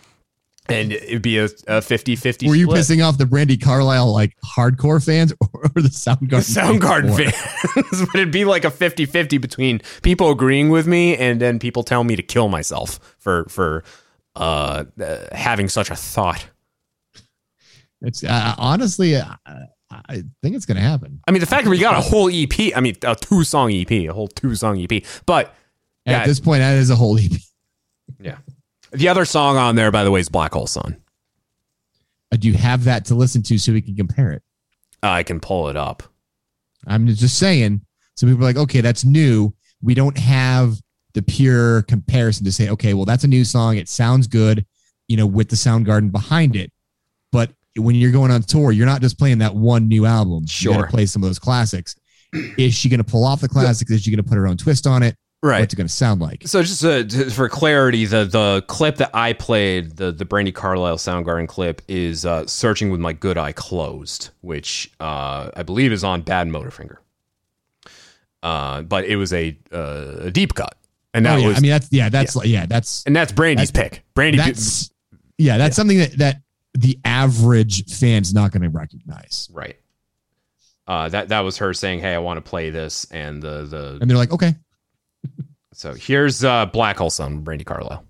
And 0.68 0.92
it'd 0.92 1.22
be 1.22 1.38
a, 1.38 1.44
a 1.44 1.81
50-50 1.81 2.48
Were 2.48 2.55
you 2.55 2.64
split. 2.66 2.79
pissing 2.81 3.07
off 3.07 3.18
the 3.18 3.24
Brandi 3.24 3.61
Carlile 3.61 4.12
like 4.12 4.37
hardcore 4.44 5.05
fans 5.05 5.33
or 5.52 5.68
the 5.74 5.83
Soundgarden? 5.83 6.81
Soundgarden 6.81 7.16
fans? 7.16 7.35
fans. 7.90 8.07
but 8.07 8.14
it'd 8.16 8.33
be 8.33 8.44
like 8.44 8.64
a 8.64 8.70
50-50 8.70 9.40
between 9.40 9.81
people 10.02 10.31
agreeing 10.31 10.70
with 10.70 10.87
me 10.87 11.16
and 11.16 11.40
then 11.40 11.59
people 11.59 11.83
telling 11.83 12.07
me 12.07 12.16
to 12.16 12.22
kill 12.22 12.48
myself 12.48 12.98
for 13.18 13.44
for 13.48 13.85
uh, 14.35 14.85
uh, 15.00 15.18
having 15.33 15.68
such 15.68 15.90
a 15.90 15.96
thought. 15.96 16.46
It's 18.02 18.22
uh, 18.22 18.55
honestly, 18.59 19.16
uh, 19.16 19.35
I 19.90 20.22
think 20.42 20.57
it's 20.57 20.66
going 20.66 20.76
to 20.76 20.83
happen. 20.83 21.20
I 21.26 21.31
mean, 21.31 21.40
the 21.40 21.46
fact 21.46 21.64
that 21.64 21.70
we 21.70 21.79
got 21.79 21.94
a 21.96 22.00
whole 22.00 22.29
EP, 22.31 22.76
I 22.76 22.81
mean, 22.81 22.96
a 23.02 23.14
two 23.14 23.44
song 23.44 23.72
EP, 23.72 23.90
a 23.90 24.09
whole 24.09 24.29
two 24.29 24.55
song 24.55 24.79
EP. 24.81 25.02
But 25.24 25.55
yeah, 26.05 26.18
At 26.20 26.26
this 26.26 26.40
point, 26.40 26.61
that 26.61 26.76
is 26.76 26.90
a 26.90 26.96
whole 26.96 27.18
EP. 27.18 27.31
yeah. 28.20 28.37
The 28.92 29.09
other 29.09 29.25
song 29.25 29.57
on 29.57 29.77
there, 29.77 29.90
by 29.90 30.05
the 30.05 30.11
way, 30.11 30.20
is 30.20 30.29
Black 30.29 30.53
Hole 30.55 30.66
Sun. 30.66 30.96
Uh, 32.33 32.37
Do 32.37 32.49
you 32.49 32.55
have 32.55 32.85
that 32.85 33.05
to 33.07 33.14
listen 33.14 33.42
to 33.44 33.59
so 33.59 33.72
we 33.72 33.83
can 33.83 33.96
compare 33.96 34.33
it? 34.33 34.42
I 35.03 35.22
can 35.22 35.40
pull 35.40 35.68
it 35.68 35.77
up. 35.77 36.03
I'm 36.87 37.07
just 37.07 37.38
saying. 37.38 37.83
So 38.16 38.27
people 38.27 38.42
are 38.42 38.46
like, 38.46 38.57
okay, 38.57 38.81
that's 38.81 39.05
new. 39.05 39.53
We 39.83 39.94
don't 39.94 40.16
have 40.16 40.81
the 41.14 41.22
pure 41.22 41.83
comparison 41.83 42.44
to 42.44 42.53
say, 42.53 42.68
okay, 42.70 42.94
well, 42.94 43.05
that's 43.05 43.25
a 43.25 43.29
new 43.29 43.44
song. 43.44 43.77
It 43.77 43.88
sounds 43.88 44.27
good, 44.27 44.64
you 45.09 45.16
know, 45.16 45.27
with 45.27 45.49
the 45.49 45.57
Soundgarden 45.57 46.11
behind 46.12 46.57
it. 46.57 46.72
But 47.33 47.51
when 47.77 47.94
you're 47.96 48.12
going 48.12 48.31
on 48.31 48.42
tour, 48.42 48.72
you're 48.72 48.87
not 48.87 49.01
just 49.03 49.18
playing 49.18 49.38
that 49.38 49.55
one 49.55 49.88
new 49.88 50.07
album. 50.07 50.42
You 50.42 50.49
Sure. 50.49 50.75
gotta 50.75 50.87
play 50.88 51.07
some 51.07 51.22
of 51.22 51.29
those 51.29 51.38
classics. 51.38 51.94
Is 52.59 52.75
she 52.75 52.88
going 52.88 52.99
to 52.99 53.05
pull 53.05 53.25
off 53.25 53.40
the 53.40 53.49
classics? 53.49 53.90
Is 53.90 54.03
she 54.03 54.11
going 54.11 54.22
to 54.22 54.29
put 54.29 54.37
her 54.37 54.46
own 54.46 54.57
twist 54.57 54.87
on 54.87 55.03
it? 55.03 55.16
Right. 55.42 55.61
What's 55.61 55.75
it 55.75 55.77
going 55.77 55.87
to 55.87 55.92
sound 55.92 56.20
like? 56.20 56.46
So 56.46 56.62
just 56.62 56.85
uh, 56.85 57.05
t- 57.05 57.31
for 57.31 57.49
clarity, 57.49 58.05
the 58.07 58.25
the 58.25 58.64
clip 58.66 58.96
that 58.96 59.11
I 59.14 59.33
played, 59.33 59.96
the 59.96 60.11
the 60.11 60.25
Brandi 60.25 60.53
Carlile 60.53 60.96
Soundgarden 60.96 61.46
clip, 61.46 61.83
is 61.88 62.25
uh, 62.25 62.46
"Searching 62.46 62.90
with 62.90 63.01
My 63.01 63.12
Good 63.12 63.38
Eye 63.38 63.53
Closed," 63.53 64.31
which 64.40 64.90
uh, 64.99 65.51
I 65.55 65.62
believe 65.62 65.92
is 65.92 66.03
on 66.03 66.22
Badmotorfinger. 66.22 66.96
Uh, 68.42 68.83
but 68.83 69.05
it 69.05 69.16
was 69.16 69.33
a 69.33 69.57
uh, 69.72 70.16
a 70.20 70.31
deep 70.31 70.55
cut, 70.55 70.77
and 71.12 71.27
that 71.27 71.37
oh, 71.37 71.40
yeah. 71.42 71.49
was 71.49 71.59
I 71.59 71.61
mean, 71.61 71.70
that's, 71.70 71.88
yeah, 71.92 72.09
that's, 72.09 72.35
like, 72.37 72.49
yeah, 72.49 72.66
that's, 72.66 73.05
and 73.05 73.14
that's 73.14 73.33
Brandi's 73.33 73.70
pick. 73.70 74.05
Brandi, 74.14 74.37
that's, 74.37 74.90
yeah, 75.38 75.59
that's 75.59 75.77
something 75.77 75.99
that, 75.99 76.12
that 76.18 76.42
the 76.75 76.99
average 77.05 77.92
fan's 77.92 78.33
not 78.33 78.53
going 78.53 78.62
to 78.62 78.68
recognize. 78.68 79.49
Right. 79.53 79.77
Uh, 80.87 81.09
that 81.09 81.29
that 81.29 81.40
was 81.40 81.59
her 81.59 81.75
saying, 81.75 82.01
"Hey, 82.01 82.14
I 82.14 82.18
want 82.18 82.37
to 82.38 82.49
play 82.49 82.70
this," 82.70 83.07
and 83.11 83.42
the 83.42 83.64
the 83.64 83.99
And 84.01 84.09
they're 84.09 84.16
like, 84.16 84.33
okay. 84.33 84.55
So 85.76 85.92
here's 85.92 86.42
uh, 86.42 86.64
Black 86.64 86.96
Hole 86.96 87.10
Sun, 87.10 87.44
Brandi 87.44 87.66
Carlile. 87.66 88.02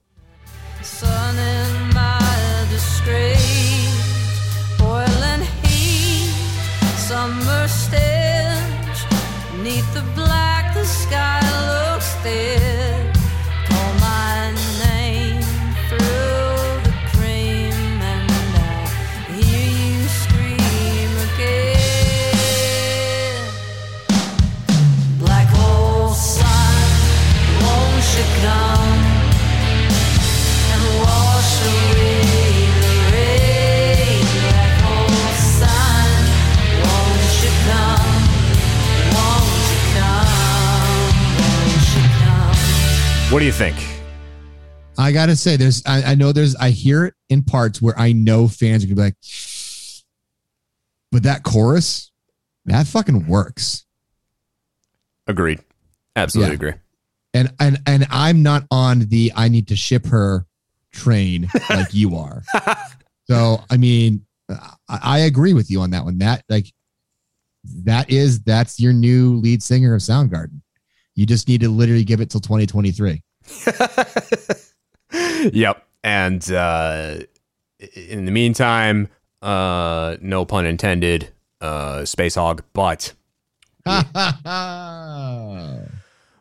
What 43.37 43.40
do 43.40 43.44
you 43.46 43.53
think? 43.53 43.77
I 44.96 45.12
gotta 45.12 45.37
say, 45.37 45.59
there's 45.59 45.83
I, 45.85 46.12
I 46.12 46.14
know 46.14 46.33
there's 46.33 46.57
I 46.57 46.70
hear 46.70 47.05
it 47.05 47.12
in 47.29 47.42
parts 47.42 47.83
where 47.83 47.92
I 47.99 48.12
know 48.12 48.49
fans 48.49 48.83
are 48.83 48.87
gonna 48.87 48.96
be 48.96 49.03
like, 49.03 49.16
but 51.12 51.25
that 51.25 51.42
chorus, 51.42 52.11
that 52.64 52.87
fucking 52.87 53.27
works. 53.27 53.85
Agreed. 55.27 55.61
Absolutely 56.16 56.53
Yeah. 56.53 56.55
agree. 56.55 56.72
And 57.35 57.53
and 57.61 57.79
and 57.87 58.07
I'm 58.11 58.42
not 58.42 58.64
on 58.70 59.01
the 59.01 59.31
I 59.37 59.49
need 59.49 59.68
to 59.68 59.77
ship 59.77 60.07
her 60.07 60.46
train 60.94 61.51
like 61.68 61.92
you 61.92 62.16
are. 62.16 62.42
So 63.29 63.62
I 63.68 63.77
mean, 63.77 64.25
I, 64.49 64.70
I 64.88 65.18
agree 65.18 65.53
with 65.53 65.70
you 65.70 65.83
on 65.83 65.90
that 65.90 66.07
one. 66.07 66.16
That 66.20 66.42
like 66.49 66.72
that 67.85 68.09
is 68.09 68.40
that's 68.40 68.81
your 68.81 68.94
new 68.94 69.35
lead 69.37 69.62
singer 69.62 69.94
of 69.94 70.01
Soundgarden. 70.01 70.62
You 71.16 71.26
just 71.26 71.48
need 71.48 71.62
to 71.62 71.68
literally 71.68 72.05
give 72.05 72.20
it 72.20 72.31
till 72.31 72.40
2023. 72.40 73.22
yep. 75.52 75.85
And 76.05 76.52
uh, 76.52 77.16
in 77.94 78.26
the 78.26 78.31
meantime, 78.31 79.09
uh, 79.42 80.16
no 80.20 80.44
pun 80.44 80.66
intended, 80.66 81.33
uh, 81.61 82.00
Spacehog. 82.00 82.61
But 82.74 83.14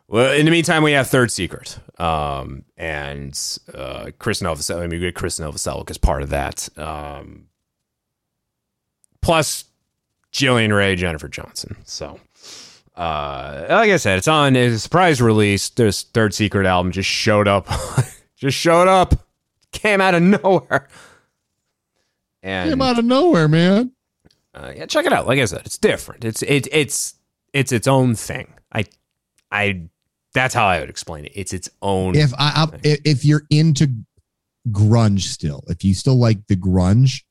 well, 0.08 0.32
in 0.32 0.44
the 0.44 0.50
meantime, 0.50 0.82
we 0.82 0.92
have 0.92 1.08
Third 1.08 1.32
Secret, 1.32 1.78
um, 1.98 2.64
and 2.76 3.32
uh, 3.74 4.10
Krist 4.20 4.42
Novoselic. 4.42 4.78
I 4.78 4.80
mean, 4.82 4.90
we 4.90 4.98
get 5.00 5.14
Krist 5.14 5.40
Novoselic 5.40 5.90
as 5.90 5.98
part 5.98 6.22
of 6.22 6.28
that. 6.30 6.68
Um, 6.78 7.46
plus 9.22 9.64
Jillian 10.32 10.76
Raye, 10.76 10.96
Jennifer 10.96 11.28
Johnson. 11.28 11.76
So. 11.84 12.20
Uh, 12.96 13.66
like 13.68 13.90
I 13.90 13.96
said, 13.98 14.18
it's 14.18 14.28
on 14.28 14.56
it's 14.56 14.76
a 14.76 14.78
surprise 14.78 15.20
release. 15.20 15.68
This 15.68 16.02
Third 16.02 16.32
Secret 16.32 16.66
album 16.66 16.92
just 16.92 17.08
showed 17.08 17.46
up, 17.46 17.68
just 18.36 18.56
showed 18.56 18.88
up, 18.88 19.14
came 19.72 20.00
out 20.00 20.14
of 20.14 20.22
nowhere, 20.22 20.88
and 22.42 22.70
Came 22.70 22.80
out 22.80 22.98
of 22.98 23.04
nowhere, 23.04 23.48
man. 23.48 23.92
uh, 24.54 24.72
yeah, 24.74 24.86
check 24.86 25.04
it 25.04 25.12
out. 25.12 25.26
Like 25.26 25.38
I 25.38 25.44
said, 25.44 25.62
it's 25.66 25.76
different. 25.78 26.24
It's 26.24 26.40
it, 26.42 26.68
it's 26.72 27.14
it's 27.52 27.70
its 27.72 27.86
own 27.86 28.14
thing. 28.14 28.54
I 28.72 28.86
I 29.50 29.88
that's 30.32 30.54
how 30.54 30.66
I 30.66 30.80
would 30.80 30.88
explain 30.90 31.26
it. 31.26 31.32
It's 31.34 31.52
its 31.52 31.68
own. 31.82 32.14
If 32.16 32.32
I, 32.38 32.66
I 32.66 32.68
if 32.82 33.00
if 33.04 33.24
you're 33.26 33.42
into 33.50 33.88
grunge 34.70 35.20
still, 35.22 35.64
if 35.68 35.84
you 35.84 35.92
still 35.92 36.18
like 36.18 36.46
the 36.46 36.56
grunge, 36.56 37.24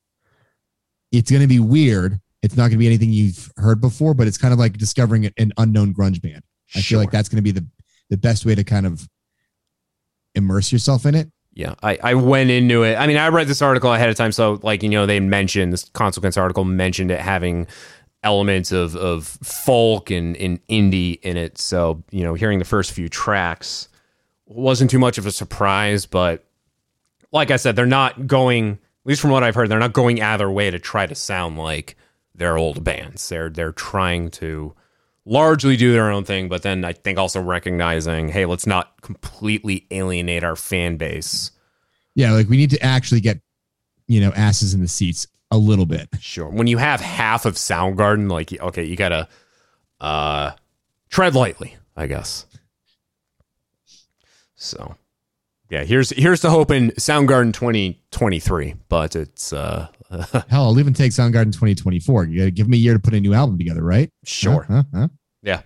it's 1.10 1.30
gonna 1.30 1.48
be 1.48 1.58
weird. 1.60 2.20
It's 2.46 2.56
not 2.56 2.68
gonna 2.68 2.78
be 2.78 2.86
anything 2.86 3.12
you've 3.12 3.52
heard 3.56 3.80
before, 3.80 4.14
but 4.14 4.26
it's 4.26 4.38
kind 4.38 4.54
of 4.54 4.58
like 4.60 4.78
discovering 4.78 5.30
an 5.36 5.52
unknown 5.58 5.92
grunge 5.92 6.22
band. 6.22 6.42
I 6.74 6.80
feel 6.80 6.98
like 6.98 7.10
that's 7.10 7.28
gonna 7.28 7.42
be 7.42 7.50
the 7.50 7.66
the 8.08 8.16
best 8.16 8.46
way 8.46 8.54
to 8.54 8.62
kind 8.62 8.86
of 8.86 9.08
immerse 10.36 10.72
yourself 10.72 11.04
in 11.04 11.16
it. 11.16 11.28
Yeah, 11.52 11.74
I, 11.82 11.98
I 12.02 12.14
went 12.14 12.50
into 12.50 12.82
it. 12.82 12.96
I 12.96 13.06
mean, 13.06 13.16
I 13.16 13.28
read 13.28 13.48
this 13.48 13.62
article 13.62 13.92
ahead 13.92 14.08
of 14.08 14.14
time, 14.14 14.30
so 14.30 14.60
like 14.62 14.82
you 14.82 14.88
know, 14.88 15.06
they 15.06 15.18
mentioned 15.18 15.72
this 15.72 15.88
consequence 15.88 16.36
article 16.36 16.64
mentioned 16.64 17.10
it 17.10 17.18
having 17.18 17.66
elements 18.22 18.72
of 18.72 18.94
of 18.94 19.26
folk 19.26 20.10
and, 20.10 20.36
and 20.36 20.64
indie 20.68 21.18
in 21.22 21.36
it. 21.36 21.58
So 21.58 22.04
you 22.12 22.22
know, 22.22 22.34
hearing 22.34 22.58
the 22.60 22.64
first 22.64 22.92
few 22.92 23.08
tracks 23.08 23.88
wasn't 24.44 24.90
too 24.90 24.98
much 25.00 25.18
of 25.18 25.26
a 25.26 25.32
surprise. 25.32 26.06
But 26.06 26.44
like 27.32 27.50
I 27.50 27.56
said, 27.56 27.74
they're 27.74 27.86
not 27.86 28.28
going. 28.28 28.72
At 28.72 29.08
least 29.10 29.20
from 29.20 29.30
what 29.30 29.44
I've 29.44 29.54
heard, 29.54 29.68
they're 29.68 29.78
not 29.78 29.92
going 29.92 30.20
either 30.20 30.50
way 30.50 30.70
to 30.70 30.80
try 30.80 31.06
to 31.06 31.14
sound 31.14 31.56
like 31.56 31.96
their 32.36 32.56
old 32.56 32.84
bands. 32.84 33.28
They're 33.28 33.50
they're 33.50 33.72
trying 33.72 34.30
to 34.32 34.74
largely 35.24 35.76
do 35.76 35.92
their 35.92 36.10
own 36.10 36.24
thing, 36.24 36.48
but 36.48 36.62
then 36.62 36.84
I 36.84 36.92
think 36.92 37.18
also 37.18 37.40
recognizing, 37.40 38.28
hey, 38.28 38.46
let's 38.46 38.66
not 38.66 39.00
completely 39.02 39.86
alienate 39.90 40.44
our 40.44 40.56
fan 40.56 40.96
base. 40.96 41.50
Yeah, 42.14 42.32
like 42.32 42.48
we 42.48 42.56
need 42.56 42.70
to 42.70 42.82
actually 42.82 43.20
get 43.20 43.40
you 44.06 44.20
know 44.20 44.32
asses 44.32 44.74
in 44.74 44.80
the 44.80 44.88
seats 44.88 45.26
a 45.50 45.58
little 45.58 45.86
bit. 45.86 46.08
Sure. 46.20 46.48
When 46.48 46.66
you 46.66 46.78
have 46.78 47.00
half 47.00 47.44
of 47.44 47.54
Soundgarden, 47.54 48.30
like 48.30 48.52
okay, 48.58 48.84
you 48.84 48.96
gotta 48.96 49.28
uh 50.00 50.52
tread 51.08 51.34
lightly, 51.34 51.76
I 51.96 52.06
guess. 52.06 52.46
So 54.54 54.96
yeah, 55.70 55.84
here's 55.84 56.10
here's 56.10 56.40
the 56.40 56.50
hope 56.50 56.70
in 56.70 56.90
Soundgarden 56.92 57.52
2023, 57.52 58.74
but 58.88 59.16
it's 59.16 59.52
uh 59.52 59.88
Hell, 60.48 60.64
I'll 60.64 60.78
even 60.78 60.94
take 60.94 61.12
Soundgarden 61.12 61.52
2024. 61.52 62.24
You 62.26 62.38
gotta 62.38 62.50
give 62.50 62.68
me 62.68 62.76
a 62.76 62.80
year 62.80 62.92
to 62.92 62.98
put 63.00 63.14
a 63.14 63.20
new 63.20 63.34
album 63.34 63.58
together, 63.58 63.82
right? 63.82 64.10
sure. 64.24 64.62
Huh? 64.68 64.82
Huh? 64.92 65.00
Huh? 65.00 65.08
Yeah. 65.42 65.62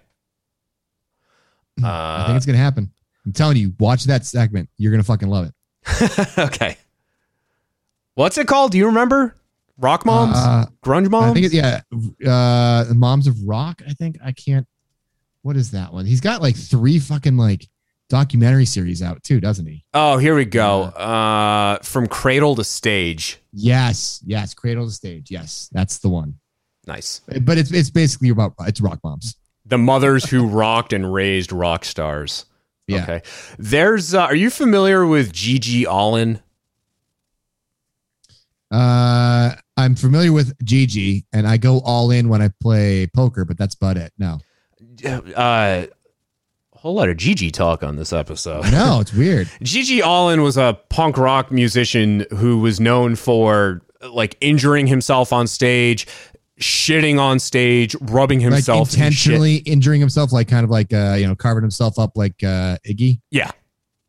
I 1.83 2.25
think 2.27 2.35
Uh, 2.35 2.37
it's 2.37 2.47
gonna 2.47 2.59
happen. 2.59 2.91
I'm 3.25 3.33
telling 3.33 3.57
you, 3.57 3.75
watch 3.79 4.05
that 4.05 4.25
segment. 4.27 4.69
You're 4.77 4.93
gonna 4.93 5.03
fucking 5.03 5.29
love 5.29 5.47
it. 5.47 6.39
okay. 6.39 6.77
What's 8.15 8.39
it 8.39 8.47
called? 8.47 8.73
Do 8.73 8.79
you 8.79 8.87
remember? 8.87 9.35
Rock 9.79 10.05
Moms? 10.05 10.37
Uh, 10.37 10.67
Grunge 10.85 11.09
Moms? 11.11 11.31
I 11.31 11.35
think 11.35 11.47
it, 11.47 11.53
yeah, 11.55 11.81
uh, 12.31 12.93
Moms 12.95 13.27
of 13.27 13.43
Rock. 13.45 13.81
I 13.89 13.93
think 13.95 14.19
I 14.23 14.33
can't. 14.33 14.67
What 15.43 15.57
is 15.57 15.71
that 15.71 15.93
one? 15.93 16.05
He's 16.05 16.21
got 16.21 16.43
like 16.43 16.55
three 16.57 16.99
fucking 16.99 17.37
like 17.39 17.67
documentary 18.11 18.67
series 18.67 19.03
out 19.03 19.23
too, 19.23 19.41
doesn't 19.41 19.65
he? 19.65 19.85
Oh, 19.95 20.19
here 20.19 20.35
we 20.35 20.45
go. 20.45 20.83
Uh, 20.83 21.79
from 21.79 22.07
cradle 22.07 22.55
to 22.57 22.65
stage. 22.65 23.39
Yes, 23.53 24.21
yes. 24.27 24.53
Cradle 24.53 24.85
to 24.87 24.93
Stage. 24.93 25.31
Yes, 25.31 25.71
that's 25.73 25.99
the 25.99 26.11
one. 26.11 26.35
Nice. 26.87 27.23
But 27.43 27.57
it's 27.57 27.73
it's 27.73 27.89
basically 27.91 28.29
about 28.29 28.55
it's 28.61 28.81
rock 28.83 29.01
moms. 29.03 29.37
The 29.65 29.79
mothers 29.79 30.29
who 30.29 30.47
rocked 30.49 30.93
and 30.93 31.11
raised 31.13 31.53
rock 31.53 31.85
stars. 31.87 32.45
Yeah. 32.87 33.03
Okay. 33.05 33.23
There's. 33.59 34.13
Uh, 34.15 34.23
are 34.23 34.35
you 34.35 34.51
familiar 34.51 35.07
with 35.07 35.33
GG 35.33 35.87
Allin? 35.87 36.41
Uh, 38.71 39.55
I'm 39.77 39.97
familiar 39.97 40.33
with 40.33 40.55
Gigi, 40.65 41.27
and 41.33 41.47
I 41.47 41.57
go 41.57 41.81
all 41.81 42.11
in 42.11 42.29
when 42.29 42.41
I 42.43 42.51
play 42.61 43.07
poker, 43.09 43.45
but 43.45 43.59
that's 43.59 43.75
about 43.75 43.97
it. 43.97 44.13
No, 44.19 44.39
Uh, 45.35 45.87
whole 46.81 46.95
lot 46.95 47.11
of 47.11 47.17
Gigi 47.19 47.51
talk 47.51 47.83
on 47.83 47.97
this 47.97 48.11
episode. 48.13 48.63
no, 48.73 49.01
it's 49.01 49.13
weird. 49.13 49.47
GG 49.63 50.03
Allin 50.03 50.41
was 50.43 50.57
a 50.57 50.79
punk 50.89 51.19
rock 51.19 51.53
musician 51.53 52.25
who 52.31 52.59
was 52.59 52.81
known 52.81 53.17
for 53.17 53.83
like 54.11 54.37
injuring 54.41 54.87
himself 54.87 55.31
on 55.31 55.47
stage, 55.47 56.07
shitting 56.59 57.21
on 57.21 57.39
stage, 57.39 57.95
rubbing 58.01 58.41
Like 58.41 58.53
himself 58.53 58.95
in 58.95 58.95
intentionally 58.95 59.57
injuring 59.57 60.01
himself, 60.01 60.33
like 60.33 60.49
kind 60.49 60.65
of 60.65 60.71
like 60.71 60.93
uh, 60.95 61.17
you 61.19 61.27
know, 61.27 61.35
carving 61.35 61.63
himself 61.63 61.99
up 61.99 62.17
like 62.17 62.43
uh 62.43 62.79
Iggy. 62.87 63.21
Yeah. 63.31 63.51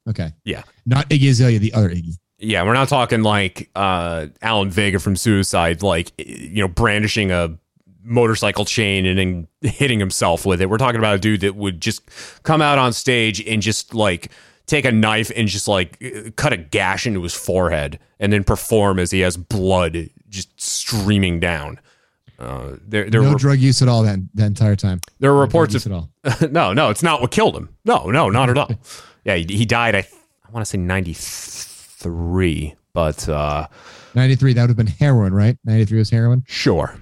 Okay. 0.10 0.32
Yeah. 0.46 0.64
Not 0.86 1.10
Iggy 1.10 1.30
Azalea, 1.30 1.60
the 1.60 1.74
other 1.74 1.90
Iggy. 1.90 2.14
Yeah, 2.40 2.64
we're 2.64 2.74
not 2.74 2.88
talking 2.88 3.22
like 3.22 3.70
uh, 3.76 4.28
Alan 4.42 4.72
Vega 4.72 4.98
from 4.98 5.16
Suicide, 5.16 5.84
like 5.84 6.12
you 6.18 6.62
know, 6.64 6.68
brandishing 6.68 7.32
a 7.32 7.56
motorcycle 8.04 8.66
chain 8.66 9.06
and 9.06 9.18
then 9.18 9.48
hitting 9.72 10.00
himself 10.00 10.46
with 10.46 10.62
it. 10.62 10.70
We're 10.70 10.78
talking 10.78 11.00
about 11.00 11.16
a 11.16 11.20
dude 11.20 11.42
that 11.42 11.56
would 11.56 11.82
just 11.82 12.02
come 12.44 12.62
out 12.62 12.78
on 12.78 12.94
stage 12.94 13.46
and 13.46 13.62
just 13.62 13.94
like 13.94 14.32
take 14.66 14.86
a 14.86 14.92
knife 14.92 15.32
and 15.36 15.48
just 15.48 15.68
like 15.68 16.02
cut 16.36 16.54
a 16.54 16.58
gash 16.58 17.06
into 17.06 17.22
his 17.24 17.34
forehead 17.34 18.00
and 18.20 18.32
then 18.32 18.44
perform 18.44 19.00
as 19.00 19.12
he 19.12 19.20
has 19.22 19.38
blood 19.38 20.10
just 20.30 20.60
streaming 20.62 21.40
down. 21.40 21.80
Uh, 22.40 22.78
there, 22.88 23.08
there 23.10 23.22
no 23.22 23.34
were 23.34 23.38
drug 23.38 23.60
use 23.60 23.82
at 23.84 23.88
all 23.88 24.02
that 24.02 24.18
that 24.34 24.48
entire 24.48 24.76
time. 24.76 25.00
there 25.20 25.32
were 25.32 25.38
No 25.38 25.42
reports 25.42 25.76
of 25.76 25.86
at 25.86 25.92
all. 25.92 26.10
no, 26.50 26.74
no, 26.74 26.90
it's 26.90 27.04
not 27.04 27.22
what 27.22 27.30
killed 27.30 27.56
him. 27.56 27.70
No, 27.86 28.10
no, 28.10 28.30
not 28.30 28.50
at 28.50 28.58
all. 28.58 28.72
Yeah, 29.24 29.36
he, 29.36 29.46
he 29.56 29.66
died. 29.66 29.94
I, 29.94 30.00
I 30.00 30.50
want 30.52 30.66
to 30.66 30.70
say 30.70 30.80
ninety 30.80 31.14
three, 31.14 32.74
But 32.94 33.30
uh, 33.30 33.68
93, 34.16 34.54
that 34.54 34.62
would 34.64 34.70
have 34.72 34.78
been 34.78 34.88
heroin, 34.88 35.34
right? 35.34 35.58
93 35.64 36.00
was 36.00 36.10
heroin. 36.10 36.44
Sure. 36.48 36.96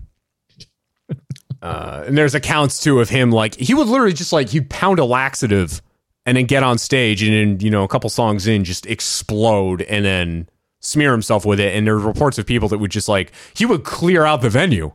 Uh, 1.62 2.04
and 2.08 2.18
there's 2.18 2.36
accounts 2.36 2.80
too 2.80 3.00
of 3.00 3.10
him 3.10 3.32
like 3.32 3.56
he 3.56 3.74
would 3.74 3.88
literally 3.88 4.14
just 4.14 4.32
like 4.32 4.50
he'd 4.50 4.70
pound 4.70 5.00
a 5.00 5.06
laxative 5.06 5.82
and 6.26 6.38
then 6.38 6.46
get 6.46 6.64
on 6.64 6.78
stage 6.78 7.24
and 7.24 7.34
then 7.34 7.66
you 7.66 7.72
know 7.72 7.84
a 7.84 7.88
couple 7.88 8.10
songs 8.10 8.48
in 8.48 8.64
just 8.64 8.86
explode 8.86 9.82
and 9.84 10.06
then 10.06 10.50
smear 10.80 11.12
himself 11.12 11.46
with 11.46 11.60
it. 11.60 11.76
And 11.76 11.86
there 11.86 11.96
there's 11.96 12.06
reports 12.06 12.38
of 12.38 12.46
people 12.46 12.70
that 12.70 12.78
would 12.78 12.92
just 12.92 13.10
like 13.10 13.32
he 13.54 13.66
would 13.66 13.84
clear 13.84 14.26
out 14.26 14.42
the 14.42 14.50
venue 14.50 14.94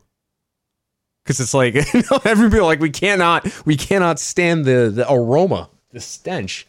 because 1.24 1.40
it's 1.40 1.54
like 1.54 1.74
you 1.94 2.02
know, 2.10 2.20
everybody 2.24 2.62
like 2.62 2.80
we 2.80 2.90
cannot 2.90 3.46
we 3.66 3.76
cannot 3.76 4.18
stand 4.18 4.64
the 4.64 4.90
the 4.94 5.10
aroma 5.10 5.70
the 5.90 6.00
stench. 6.00 6.66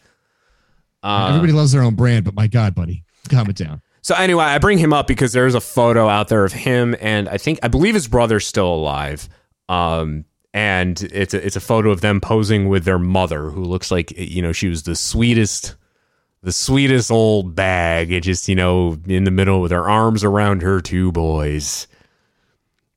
Uh, 1.02 1.26
Everybody 1.28 1.52
loves 1.52 1.72
their 1.72 1.82
own 1.82 1.94
brand, 1.94 2.24
but 2.24 2.34
my 2.34 2.46
God, 2.46 2.74
buddy, 2.74 3.04
calm 3.28 3.48
it 3.48 3.56
down. 3.56 3.82
So 4.02 4.14
anyway, 4.14 4.44
I 4.44 4.58
bring 4.58 4.78
him 4.78 4.92
up 4.92 5.06
because 5.06 5.32
there's 5.32 5.54
a 5.54 5.60
photo 5.60 6.08
out 6.08 6.28
there 6.28 6.44
of 6.44 6.52
him 6.52 6.96
and 7.00 7.28
I 7.28 7.38
think 7.38 7.58
I 7.62 7.68
believe 7.68 7.94
his 7.94 8.08
brother's 8.08 8.46
still 8.46 8.72
alive. 8.72 9.28
Um, 9.68 10.24
and 10.54 11.00
it's 11.12 11.34
a, 11.34 11.44
it's 11.44 11.56
a 11.56 11.60
photo 11.60 11.90
of 11.90 12.00
them 12.00 12.20
posing 12.20 12.68
with 12.68 12.84
their 12.84 12.98
mother, 12.98 13.50
who 13.50 13.62
looks 13.62 13.90
like 13.90 14.12
you 14.16 14.40
know 14.40 14.52
she 14.52 14.68
was 14.68 14.84
the 14.84 14.96
sweetest, 14.96 15.74
the 16.42 16.52
sweetest 16.52 17.10
old 17.10 17.54
bag, 17.54 18.10
and 18.10 18.22
just 18.22 18.48
you 18.48 18.54
know 18.54 18.96
in 19.06 19.24
the 19.24 19.30
middle 19.30 19.60
with 19.60 19.72
her 19.72 19.88
arms 19.88 20.24
around 20.24 20.62
her 20.62 20.80
two 20.80 21.12
boys. 21.12 21.86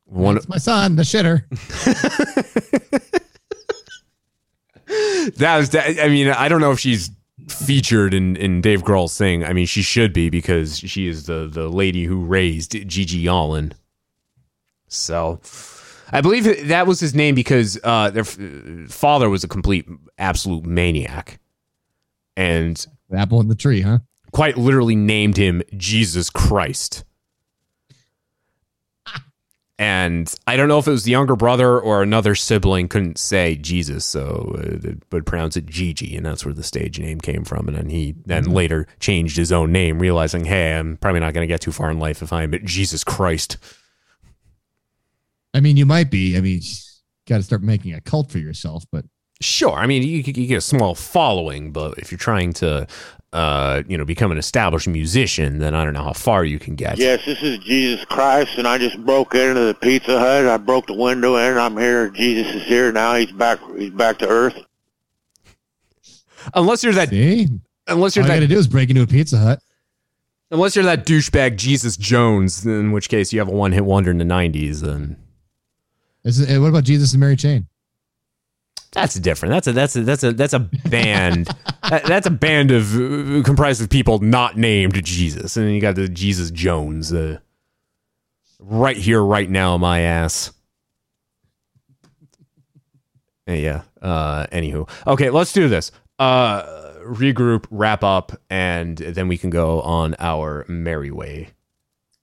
One 0.06 0.38
It's 0.38 0.48
my 0.48 0.58
son, 0.58 0.96
the 0.96 1.04
shitter. 1.04 1.44
that 5.36 5.58
was 5.58 5.70
that. 5.72 6.04
I 6.04 6.08
mean, 6.08 6.30
I 6.30 6.48
don't 6.48 6.62
know 6.62 6.72
if 6.72 6.80
she's 6.80 7.12
featured 7.48 8.14
in 8.14 8.36
in 8.38 8.62
Dave 8.62 8.84
Grohl's 8.84 9.18
thing. 9.18 9.44
I 9.44 9.54
mean, 9.54 9.66
she 9.66 9.82
should 9.82 10.14
be 10.14 10.30
because 10.30 10.80
she 10.80 11.08
is 11.08 11.26
the 11.26 11.50
the 11.52 11.68
lady 11.68 12.06
who 12.06 12.24
raised 12.24 12.72
GG 12.72 13.30
Allin. 13.30 13.74
So, 14.88 15.40
I 16.12 16.22
believe 16.22 16.68
that 16.68 16.88
was 16.88 17.00
his 17.00 17.14
name 17.14 17.36
because 17.36 17.80
uh, 17.84 18.10
their 18.10 18.24
f- 18.24 18.38
father 18.90 19.30
was 19.30 19.44
a 19.44 19.48
complete 19.48 19.88
absolute 20.18 20.66
maniac, 20.66 21.40
and 22.36 22.86
The 23.10 23.18
apple 23.18 23.40
in 23.42 23.48
the 23.48 23.56
tree, 23.56 23.82
huh? 23.82 24.00
quite 24.32 24.58
literally 24.58 24.96
named 24.96 25.38
him 25.38 25.62
Jesus 25.76 26.30
Christ. 26.30 27.04
And 29.78 30.34
I 30.46 30.58
don't 30.58 30.68
know 30.68 30.78
if 30.78 30.90
it 30.90 30.92
was 30.92 31.06
the 31.06 31.12
younger 31.12 31.38
brother 31.38 31.80
or 31.80 32.04
another 32.04 32.36
sibling 32.36 32.90
couldn't 32.90 33.18
say 33.18 33.56
Jesus, 33.56 34.04
so 34.04 34.58
uh, 34.60 34.96
would 35.14 35.26
pronounce 35.26 35.56
it 35.56 35.68
Gigi, 35.68 36.18
and 36.18 36.26
that's 36.26 36.44
where 36.44 36.54
the 36.54 36.64
stage 36.64 37.00
name 37.00 37.22
came 37.22 37.46
from. 37.46 37.70
And 37.70 37.78
then 37.78 37.90
he 37.90 38.14
then 38.26 38.44
later 38.52 38.88
changed 39.00 39.38
his 39.38 39.54
own 39.54 39.72
name, 39.72 40.00
realizing, 40.00 40.44
hey, 40.44 40.74
I'm 40.74 40.98
probably 40.98 41.22
not 41.22 41.34
going 41.34 41.48
to 41.48 41.52
get 41.52 41.62
too 41.62 41.72
far 41.72 41.90
in 41.90 41.98
life 41.98 42.22
if 42.22 42.34
I'm 42.34 42.54
Jesus 42.66 43.06
Christ. 43.06 43.56
I 45.54 45.60
mean, 45.60 45.78
you 45.78 45.86
might 45.86 46.12
be. 46.12 46.38
I 46.38 46.42
mean, 46.42 46.62
got 47.28 47.38
to 47.38 47.44
start 47.44 47.64
making 47.64 47.94
a 47.94 48.02
cult 48.02 48.32
for 48.32 48.38
yourself, 48.38 48.86
but 48.92 49.06
Sure, 49.42 49.72
I 49.72 49.88
mean 49.88 50.04
you, 50.04 50.18
you 50.18 50.48
get 50.48 50.58
a 50.58 50.62
small 50.62 50.96
following, 50.96 51.72
but 51.72 51.98
if 51.98 52.12
you're 52.12 52.18
trying 52.18 52.52
to, 52.54 52.86
uh, 53.32 53.84
you 53.88 53.98
know, 53.98 54.04
become 54.04 54.34
an 54.34 54.38
established 54.38 54.88
musician, 54.90 55.60
then 55.60 55.74
I 55.74 55.86
don't 55.86 55.94
know 55.94 56.04
how 56.04 56.12
far 56.12 56.44
you 56.44 56.60
can 56.60 56.76
get. 56.76 56.98
Yes, 56.98 57.24
this 57.24 57.42
is 57.42 57.60
Jesus 57.60 58.04
Christ, 58.04 58.58
and 58.58 58.68
I 58.68 58.78
just 58.78 59.00
broke 59.06 59.34
into 59.36 59.62
the 59.62 59.76
Pizza 59.76 60.20
Hut. 60.20 60.46
I 60.46 60.58
broke 60.58 60.88
the 60.88 60.94
window 60.94 61.38
in. 61.38 61.58
I'm 61.58 61.78
here. 61.78 62.10
Jesus 62.10 62.54
is 62.54 62.64
here 62.64 62.92
now. 62.92 63.16
He's 63.16 63.32
back. 63.32 63.60
He's 63.78 63.92
back 63.92 64.18
to 64.20 64.28
Earth. 64.28 64.58
Unless 66.54 66.84
you're 66.84 66.94
that, 66.94 67.10
see, 67.10 67.48
unless 67.88 68.18
all 68.18 68.22
you're 68.22 68.26
you 68.26 68.36
got 68.36 68.42
that 68.42 68.48
to 68.48 68.54
do 68.54 68.58
is 68.58 68.68
break 68.68 68.90
into 68.90 69.04
a 69.04 69.08
Pizza 69.08 69.38
Hut. 69.38 69.60
Unless 70.52 70.76
you're 70.76 70.84
that 70.84 71.06
douchebag 71.06 71.56
Jesus 71.56 71.96
Jones, 71.96 72.66
in 72.66 72.92
which 72.92 73.08
case 73.08 73.32
you 73.32 73.40
have 73.40 73.48
a 73.48 73.52
one 73.52 73.72
hit 73.72 73.86
wonder 73.86 74.12
in 74.12 74.18
the 74.18 74.26
90s, 74.26 74.82
then 74.82 75.16
Is 76.24 76.40
it, 76.40 76.60
what 76.60 76.68
about 76.68 76.84
Jesus 76.84 77.14
and 77.14 77.20
Mary 77.20 77.36
Chain? 77.36 77.68
that's 78.92 79.16
different. 79.16 79.54
That's 79.54 79.68
a 79.68 79.72
that's 79.72 79.96
a 79.96 80.04
that's 80.04 80.24
a 80.24 80.34
that's 80.34 80.54
a 80.54 80.60
band. 80.60 81.48
that, 81.90 82.06
that's 82.06 82.26
a 82.28 82.32
band 82.32 82.72
of 82.72 82.96
uh, 82.96 83.44
comprised 83.44 83.82
of 83.82 83.90
people 83.90 84.20
not 84.20 84.58
named 84.58 85.04
Jesus, 85.06 85.58
and 85.58 85.68
then 85.68 85.74
you 85.74 85.82
got 85.82 85.96
the 85.96 86.08
Jesus 86.08 86.50
Jones, 86.52 87.14
uh, 87.14 87.40
right 88.60 88.98
here, 88.98 89.24
right 89.24 89.50
now, 89.50 89.78
my 89.78 90.02
ass. 90.02 90.52
Uh, 93.48 93.54
Yeah. 93.54 93.82
Uh. 94.02 94.48
Anywho, 94.48 94.90
okay, 95.06 95.30
let's 95.30 95.54
do 95.54 95.70
this. 95.70 95.92
Uh, 96.18 96.64
regroup, 97.04 97.66
wrap 97.70 98.04
up, 98.04 98.34
and 98.50 98.98
then 98.98 99.28
we 99.28 99.38
can 99.38 99.50
go 99.50 99.82
on 99.82 100.16
our 100.20 100.66
merry 100.68 101.12
way. 101.12 101.50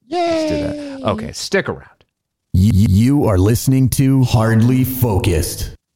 Let's 0.09 0.51
do 0.51 0.61
that. 0.61 1.09
Okay, 1.11 1.33
stick 1.33 1.69
around. 1.69 1.96
You 2.59 3.27
are 3.27 3.37
listening 3.37 3.91
to 3.91 4.25
Hardly 4.25 4.83
Focused. 4.83 5.76